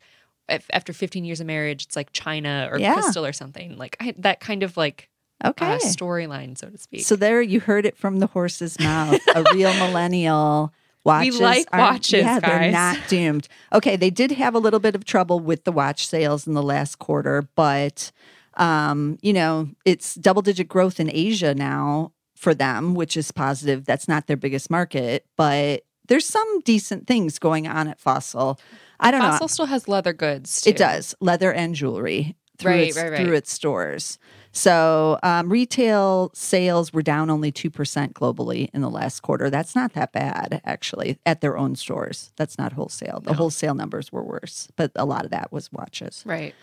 if, 0.49 0.67
after 0.73 0.93
15 0.93 1.25
years 1.25 1.41
of 1.41 1.47
marriage, 1.47 1.85
it's 1.85 1.95
like 1.97 2.13
China 2.13 2.69
or 2.73 2.79
Yeah. 2.79 2.95
crystal 2.95 3.25
or 3.27 3.33
something, 3.33 3.77
like 3.77 3.97
I, 4.01 4.15
that 4.19 4.41
kind 4.41 4.63
of 4.63 4.77
like 4.77 5.09
Okay. 5.45 5.75
uh, 5.75 5.79
storyline, 5.79 6.59
so 6.59 6.69
to 6.69 6.79
speak. 6.79 7.05
So 7.05 7.15
there 7.15 7.41
you 7.41 7.61
heard 7.61 7.87
it 7.87 7.97
from 7.97 8.19
the 8.19 8.27
horse's 8.27 8.79
mouth. 8.81 9.21
A 9.35 9.45
real 9.55 9.73
millennial. 9.85 10.73
Watches 11.05 11.41
like 11.41 11.67
aren't- 11.73 11.93
watches, 11.95 12.23
yeah, 12.23 12.41
they're 12.41 12.71
not 12.71 12.99
doomed. 13.09 13.49
Okay, 13.73 13.97
they 13.97 14.11
did 14.11 14.33
have 14.33 14.55
a 14.55 14.59
little 14.59 14.81
bit 14.81 14.95
of 14.95 15.05
trouble 15.05 15.41
with 15.41 15.65
the 15.65 15.73
watch 15.73 16.07
sales 16.07 16.47
in 16.47 16.55
the 16.55 16.63
last 16.63 16.99
quarter, 16.99 17.49
but 17.55 18.13
um, 18.57 19.19
you 19.23 19.33
know, 19.33 19.69
it's 19.85 20.15
double 20.17 20.43
digit 20.43 20.69
growth 20.69 21.01
in 21.01 21.11
Asia 21.11 21.55
now 21.55 22.13
for 22.37 22.53
them, 22.55 22.95
which 22.95 23.17
is 23.17 23.31
positive. 23.33 23.85
That's 23.87 24.09
not 24.09 24.27
their 24.27 24.37
biggest 24.37 24.71
market, 24.71 25.25
but 25.37 25.85
there's 26.09 26.27
some 26.27 26.61
decent 26.63 27.07
things 27.07 27.39
going 27.39 27.67
on 27.67 27.89
at 27.89 28.01
Fossil. 28.01 28.59
I 28.99 29.11
don't 29.11 29.21
know. 29.21 29.31
Fossil 29.31 29.49
still 29.49 29.67
has 29.67 29.89
leather 29.89 30.13
goods. 30.13 30.63
Too. 30.63 30.71
It 30.71 30.77
does 30.77 31.15
leather 31.21 31.53
and 31.53 31.75
jewelry 31.75 32.37
through 32.59 32.73
Right, 32.73 32.89
its 32.89 32.97
right, 32.99 33.17
through 33.17 33.35
its 33.35 33.53
stores. 33.53 34.19
So 34.53 35.19
um, 35.23 35.49
retail 35.49 36.31
sales 36.35 36.93
were 36.93 37.03
down 37.03 37.31
only 37.31 37.53
two 37.53 37.71
percent 37.71 38.15
globally 38.15 38.69
in 38.75 38.81
the 38.81 38.91
last 38.91 39.21
quarter. 39.21 39.49
That's 39.49 39.75
not 39.77 39.93
that 39.93 40.13
bad 40.13 40.61
actually 40.65 41.19
at 41.25 41.41
their 41.41 41.57
own 41.57 41.77
stores. 41.77 42.33
That's 42.37 42.59
not 42.59 42.73
wholesale. 42.73 43.21
The 43.23 43.31
No. 43.31 43.37
wholesale 43.37 43.75
numbers 43.75 44.11
were 44.11 44.25
worse, 44.25 44.69
but 44.77 44.91
a 44.97 45.05
lot 45.05 45.25
of 45.25 45.31
that 45.31 45.53
was 45.53 45.71
watches. 45.73 46.23
Right. 46.27 46.55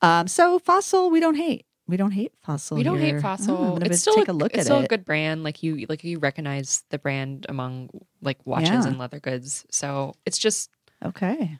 Um, 0.00 0.28
so 0.28 0.58
Fossil, 0.58 1.10
we 1.10 1.18
don't 1.20 1.34
hate. 1.36 1.66
We 1.88 1.96
don't 1.96 2.12
hate 2.12 2.32
Fossil. 2.42 2.76
We 2.76 2.84
don't 2.84 2.98
here. 3.00 3.16
hate 3.16 3.16
Oh, 3.16 3.20
Fossil. 3.22 3.82
It's 3.82 4.00
still 4.00 4.14
take 4.14 4.28
a 4.28 4.32
look 4.32 4.52
it's 4.52 4.60
at 4.60 4.64
still 4.66 4.78
it. 4.78 4.84
a 4.84 4.88
good 4.88 5.04
brand. 5.04 5.42
Like 5.42 5.62
you, 5.64 5.84
like 5.88 6.04
you 6.04 6.20
recognize 6.20 6.84
the 6.90 6.98
brand 6.98 7.44
among 7.48 7.90
like 8.20 8.38
watches 8.46 8.70
Yeah. 8.70 8.86
and 8.86 8.98
leather 8.98 9.18
goods. 9.18 9.66
So 9.70 10.14
it's 10.24 10.38
just, 10.38 10.70
Okay. 11.04 11.58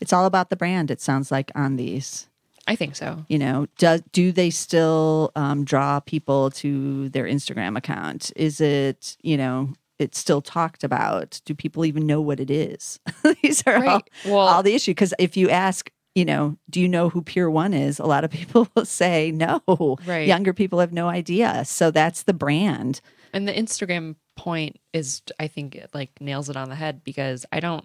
It's 0.00 0.12
all 0.14 0.24
about 0.24 0.48
the 0.48 0.56
brand. 0.56 0.90
It 0.90 1.00
sounds 1.02 1.30
like 1.30 1.50
on 1.54 1.76
these. 1.76 2.27
I 2.68 2.76
think 2.76 2.94
so. 2.94 3.24
you 3.28 3.38
know 3.38 3.66
do, 3.78 3.98
do 4.12 4.30
they 4.32 4.50
still 4.50 5.32
um, 5.34 5.64
draw 5.64 5.98
people 6.00 6.50
to 6.52 7.08
their 7.08 7.24
instagram 7.24 7.76
account 7.76 8.30
is 8.36 8.60
it 8.60 9.16
you 9.22 9.36
know 9.36 9.70
it's 9.98 10.18
still 10.18 10.40
talked 10.40 10.84
about 10.84 11.40
do 11.44 11.54
people 11.54 11.84
even 11.84 12.06
know 12.06 12.20
what 12.20 12.38
it 12.38 12.50
is 12.50 13.00
these 13.42 13.62
are 13.66 13.74
all, 13.76 13.80
Right. 13.80 14.10
Well, 14.24 14.38
all 14.38 14.62
the 14.62 14.74
issue 14.74 14.92
because 14.92 15.12
if 15.18 15.36
you 15.36 15.48
ask 15.50 15.90
you 16.14 16.24
know 16.24 16.56
do 16.70 16.80
you 16.80 16.88
know 16.88 17.08
who 17.08 17.22
Pier 17.22 17.48
One 17.50 17.72
is 17.74 17.98
a 17.98 18.06
lot 18.06 18.22
of 18.24 18.30
people 18.38 18.68
will 18.74 18.84
say 18.84 19.30
no 19.32 19.60
Right. 20.06 20.26
younger 20.28 20.52
people 20.52 20.78
have 20.80 20.92
no 20.92 21.08
idea 21.08 21.64
so 21.64 21.90
that's 21.90 22.22
the 22.24 22.34
brand 22.34 23.00
and 23.32 23.46
the 23.46 23.52
Instagram 23.52 24.16
point 24.36 24.78
is, 24.94 25.20
I 25.38 25.48
think, 25.48 25.74
it 25.74 25.90
like 25.92 26.18
nails 26.18 26.48
it 26.48 26.56
on 26.56 26.70
the 26.70 26.74
head 26.74 27.04
because 27.04 27.44
I 27.52 27.60
don't. 27.60 27.84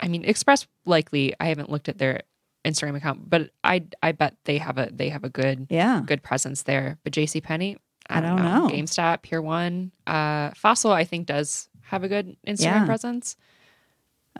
I 0.00 0.08
mean, 0.08 0.24
Express 0.24 0.66
likely. 0.86 1.34
I 1.38 1.46
haven't 1.48 1.68
looked 1.68 1.90
at 1.90 1.98
their 1.98 2.22
Instagram 2.64 2.96
account, 2.96 3.28
but 3.28 3.50
I 3.62 3.84
I 4.02 4.12
bet 4.12 4.36
they 4.44 4.58
have 4.58 4.78
a 4.78 4.88
they 4.92 5.08
have 5.10 5.24
a 5.24 5.28
good 5.28 5.66
yeah 5.70 6.02
good 6.04 6.22
presence 6.22 6.62
there. 6.62 6.98
But 7.04 7.12
J.C. 7.12 7.40
Penney, 7.40 7.76
I, 8.08 8.18
I 8.18 8.20
don't, 8.20 8.36
don't 8.36 8.44
know. 8.44 8.68
know. 8.68 8.74
GameStop, 8.74 9.22
Pier 9.22 9.42
One, 9.42 9.92
uh, 10.06 10.50
Fossil, 10.56 10.92
I 10.92 11.04
think 11.04 11.26
does 11.26 11.68
have 11.82 12.04
a 12.04 12.08
good 12.08 12.36
Instagram 12.46 12.60
Yeah. 12.62 12.86
presence. 12.86 13.36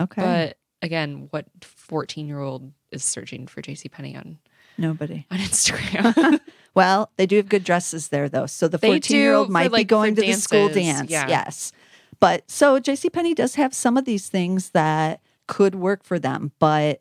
okay 0.00 0.20
But 0.22 0.58
again, 0.82 1.28
what 1.30 1.46
14 1.62 2.26
year 2.26 2.40
old 2.40 2.72
is 2.90 3.04
searching 3.04 3.46
for 3.46 3.60
JC 3.62 3.90
Penney 3.90 4.16
on, 4.16 4.38
nobody 4.78 5.26
on 5.30 5.38
Instagram? 5.38 6.40
Well, 6.74 7.12
they 7.16 7.26
do 7.26 7.36
have 7.36 7.48
good 7.48 7.62
dresses 7.62 8.08
there, 8.08 8.28
though. 8.28 8.46
So 8.46 8.66
the 8.66 8.78
14 8.78 9.16
year 9.16 9.34
old 9.34 9.48
might 9.48 9.72
be 9.72 9.84
going 9.84 10.16
to 10.16 10.20
the 10.22 10.32
school 10.32 10.68
dance. 10.68 11.08
yeah. 11.08 11.28
Yes. 11.28 11.70
But 12.18 12.50
so 12.50 12.80
J.C. 12.80 13.08
JCPenney 13.10 13.34
does 13.36 13.54
have 13.54 13.72
some 13.72 13.96
of 13.96 14.04
these 14.06 14.28
things 14.28 14.70
that 14.70 15.20
could 15.46 15.76
work 15.76 16.02
for 16.02 16.18
them, 16.18 16.50
but 16.58 17.00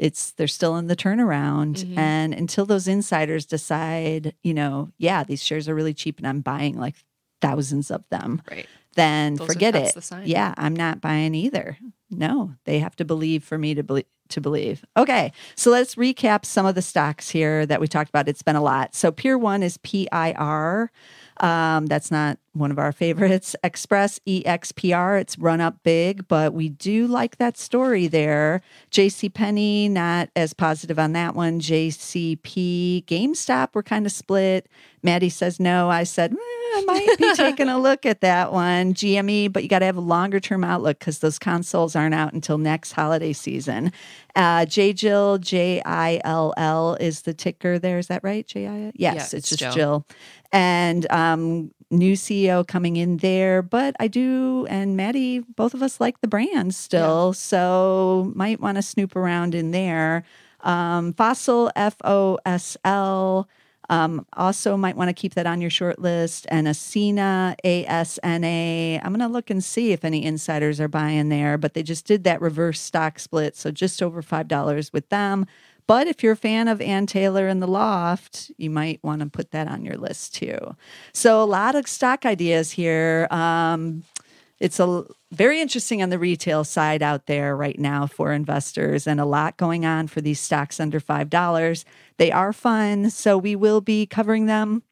it's 0.00 0.32
they're 0.32 0.48
still 0.48 0.76
in 0.76 0.86
the 0.86 0.96
turnaround. 0.96 1.84
Mhm. 1.84 1.98
And 1.98 2.34
until 2.34 2.64
those 2.66 2.88
insiders 2.88 3.44
decide, 3.46 4.34
you 4.42 4.54
know, 4.54 4.90
yeah, 4.98 5.22
these 5.24 5.42
shares 5.42 5.68
are 5.68 5.74
really 5.74 5.94
cheap 5.94 6.18
and 6.18 6.26
I'm 6.26 6.40
buying 6.40 6.78
like 6.78 6.96
thousands 7.40 7.90
of 7.90 8.02
them, 8.10 8.42
right. 8.50 8.66
then 8.96 9.34
Those 9.34 9.46
forget 9.46 9.74
that's 9.74 9.96
it. 9.96 10.02
the. 10.10 10.22
Yeah, 10.28 10.54
I'm 10.56 10.74
not 10.74 11.00
buying 11.00 11.34
either. 11.34 11.78
No, 12.10 12.54
they 12.64 12.78
have 12.80 12.96
to 12.96 13.04
believe 13.04 13.44
for 13.44 13.58
me 13.58 13.74
to 13.74 13.82
believe 13.82 14.06
to 14.30 14.40
believe. 14.40 14.84
Okay, 14.96 15.32
so 15.56 15.70
let's 15.72 15.96
recap 15.96 16.44
some 16.44 16.64
of 16.64 16.74
the 16.76 16.82
stocks 16.82 17.30
here 17.30 17.66
that 17.66 17.80
we 17.80 17.88
talked 17.88 18.08
about. 18.10 18.28
It's 18.28 18.42
been 18.42 18.56
a 18.56 18.62
lot. 18.62 18.94
So 18.94 19.10
Pier 19.10 19.36
One 19.36 19.62
is 19.62 19.76
PIR. 19.78 20.90
Um, 21.40 21.86
that's 21.86 22.10
not 22.10 22.38
one 22.52 22.70
of 22.70 22.78
our 22.78 22.92
favorites. 22.92 23.56
Express 23.64 24.18
EXPR. 24.28 25.20
It's 25.20 25.38
run 25.38 25.60
up 25.60 25.82
big, 25.82 26.28
but 26.28 26.52
we 26.52 26.68
do 26.68 27.06
like 27.06 27.38
that 27.38 27.56
story 27.56 28.06
there. 28.06 28.60
JC 28.90 29.32
Penney 29.32 29.88
not 29.88 30.28
as 30.36 30.52
positive 30.52 30.98
on 30.98 31.12
that 31.14 31.34
one. 31.34 31.58
JCP 31.60 33.04
GameStop 33.06 33.70
we're 33.72 33.82
kind 33.82 34.06
of 34.06 34.12
split. 34.12 34.68
Maddie 35.02 35.30
says 35.30 35.58
no. 35.58 35.88
I 35.88 36.04
said. 36.04 36.32
"Eh, 36.32 36.36
I 36.72 36.82
might 36.86 37.18
be 37.18 37.34
taking 37.36 37.68
a 37.68 37.78
look 37.78 38.06
at 38.06 38.20
that 38.20 38.52
one, 38.52 38.94
GME, 38.94 39.52
but 39.52 39.62
you 39.62 39.68
got 39.68 39.80
to 39.80 39.86
have 39.86 39.96
a 39.96 40.00
longer 40.02 40.38
term 40.38 40.62
outlook 40.62 40.98
because 41.00 41.18
those 41.18 41.38
consoles 41.38 41.96
aren't 41.96 42.14
out 42.14 42.32
until 42.32 42.58
next 42.58 42.92
holiday 42.92 43.32
season. 43.32 43.92
Uh, 44.36 44.64
J 44.66 44.92
Jill, 44.92 45.38
J 45.38 45.82
I 45.84 46.20
L 46.24 46.54
L 46.56 46.96
is 47.00 47.22
the 47.22 47.34
ticker 47.34 47.78
there. 47.78 47.98
Is 47.98 48.06
that 48.08 48.22
right? 48.22 48.46
J 48.46 48.66
I 48.66 48.80
L? 48.86 48.92
Yes, 48.94 49.14
Yeah, 49.14 49.22
it's, 49.22 49.34
it's 49.34 49.48
just 49.48 49.60
Jill. 49.60 49.72
Jill. 49.72 50.06
And 50.52 51.10
um, 51.12 51.70
new 51.90 52.14
CEO 52.14 52.66
coming 52.66 52.96
in 52.96 53.18
there, 53.18 53.62
but 53.62 53.94
I 54.00 54.08
do, 54.08 54.66
and 54.68 54.96
Maddie, 54.96 55.40
both 55.40 55.74
of 55.74 55.82
us 55.82 56.00
like 56.00 56.20
the 56.20 56.28
brand 56.28 56.74
still, 56.74 57.32
so 57.32 58.32
might 58.34 58.60
want 58.60 58.76
to 58.76 58.82
snoop 58.82 59.16
around 59.16 59.54
in 59.54 59.70
there. 59.72 60.24
Um, 60.60 61.12
Fossil, 61.14 61.70
F 61.76 61.96
O 62.04 62.38
S 62.44 62.76
L. 62.84 63.48
Um, 63.88 64.24
also, 64.34 64.76
might 64.76 64.96
want 64.96 65.08
to 65.08 65.12
keep 65.12 65.34
that 65.34 65.46
on 65.46 65.60
your 65.60 65.70
short 65.70 65.98
list. 65.98 66.46
And 66.48 66.68
Ascena, 66.68 67.56
A 67.64 67.84
S 67.86 68.20
N 68.22 68.44
A. 68.44 69.00
I'm 69.02 69.12
going 69.12 69.20
to 69.20 69.26
look 69.32 69.50
and 69.50 69.64
see 69.64 69.90
if 69.92 70.04
any 70.04 70.24
insiders 70.24 70.80
are 70.80 70.88
buying 70.88 71.28
there, 71.28 71.58
but 71.58 71.74
they 71.74 71.82
just 71.82 72.06
did 72.06 72.22
that 72.24 72.40
reverse 72.40 72.80
stock 72.80 73.18
split. 73.18 73.56
So 73.56 73.72
just 73.72 74.00
over 74.02 74.22
$5 74.22 74.92
with 74.92 75.08
them. 75.08 75.46
But 75.90 76.06
if 76.06 76.22
you're 76.22 76.34
a 76.34 76.36
fan 76.36 76.68
of 76.68 76.80
Ann 76.80 77.06
Taylor 77.06 77.48
and 77.48 77.60
the 77.60 77.66
Loft, 77.66 78.52
you 78.58 78.70
might 78.70 79.02
want 79.02 79.22
to 79.22 79.26
put 79.26 79.50
that 79.50 79.66
on 79.66 79.84
your 79.84 79.96
list 79.96 80.36
too. 80.36 80.76
So 81.12 81.42
a 81.42 81.44
lot 81.44 81.74
of 81.74 81.88
stock 81.88 82.24
ideas 82.24 82.70
here. 82.70 83.26
Um, 83.32 84.04
it's 84.60 84.78
a 84.78 85.04
very 85.32 85.60
interesting 85.60 86.00
on 86.00 86.10
the 86.10 86.18
retail 86.20 86.62
side 86.62 87.02
out 87.02 87.26
there 87.26 87.56
right 87.56 87.76
now 87.76 88.06
for 88.06 88.32
investors 88.32 89.08
and 89.08 89.18
a 89.18 89.24
lot 89.24 89.56
going 89.56 89.84
on 89.84 90.06
for 90.06 90.20
these 90.20 90.38
stocks 90.38 90.78
under 90.78 91.00
$5. 91.00 91.84
They 92.18 92.30
are 92.30 92.52
fun, 92.52 93.10
so 93.10 93.36
we 93.36 93.56
will 93.56 93.80
be 93.80 94.06
covering 94.06 94.46
them 94.46 94.84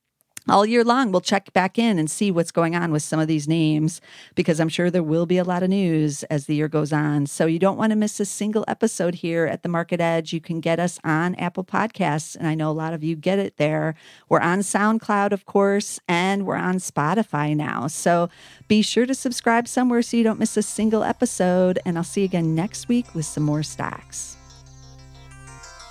all 0.51 0.67
year 0.67 0.85
long. 0.85 1.13
We'll 1.13 1.21
check 1.21 1.53
back 1.53 1.79
in 1.79 1.99
and 1.99 2.11
see 2.11 2.31
what's 2.31 2.51
going 2.51 2.75
on 2.75 2.91
with 2.93 3.03
some 3.03 3.21
of 3.21 3.29
these 3.29 3.47
names 3.47 4.01
because 4.35 4.61
I'm 4.61 4.69
sure 4.69 4.91
there 4.91 5.03
will 5.03 5.27
be 5.27 5.39
a 5.39 5.45
lot 5.45 5.63
of 5.63 5.69
news 5.69 6.23
as 6.25 6.47
the 6.47 6.55
year 6.55 6.69
goes 6.69 6.93
on. 6.93 7.27
So 7.27 7.47
you 7.47 7.59
don't 7.59 7.77
want 7.77 7.91
to 7.91 7.97
miss 7.97 8.21
a 8.21 8.25
single 8.25 8.65
episode 8.67 9.17
here 9.17 9.47
at 9.47 9.63
the 9.63 9.69
Market 9.69 10.01
Edge. 10.01 10.33
You 10.33 10.41
can 10.41 10.61
get 10.61 10.81
us 10.81 10.99
on 11.05 11.35
Apple 11.35 11.65
Podcasts, 11.65 12.37
and 12.37 12.47
I 12.47 12.55
know 12.55 12.71
a 12.71 12.73
lot 12.73 12.95
of 12.95 13.05
you 13.05 13.17
get 13.17 13.39
it 13.39 13.57
there. 13.57 13.95
We're 14.29 14.41
on 14.41 14.61
SoundCloud, 14.61 15.33
of 15.33 15.45
course, 15.45 16.01
and 16.09 16.47
we're 16.47 16.57
on 16.57 16.77
Spotify 16.77 17.55
now. 17.55 17.87
So 17.87 18.31
be 18.67 18.83
sure 18.83 19.07
to 19.07 19.15
subscribe 19.15 19.69
somewhere 19.69 20.03
so 20.03 20.17
you 20.17 20.25
don't 20.25 20.39
miss 20.39 20.57
a 20.57 20.63
single 20.63 21.05
episode. 21.05 21.79
And 21.85 21.99
I'll 21.99 22.05
see 22.05 22.23
you 22.23 22.27
again 22.27 22.55
next 22.55 22.89
week 22.89 23.15
with 23.15 23.27
some 23.27 23.43
more 23.43 23.63
stocks. 23.63 24.38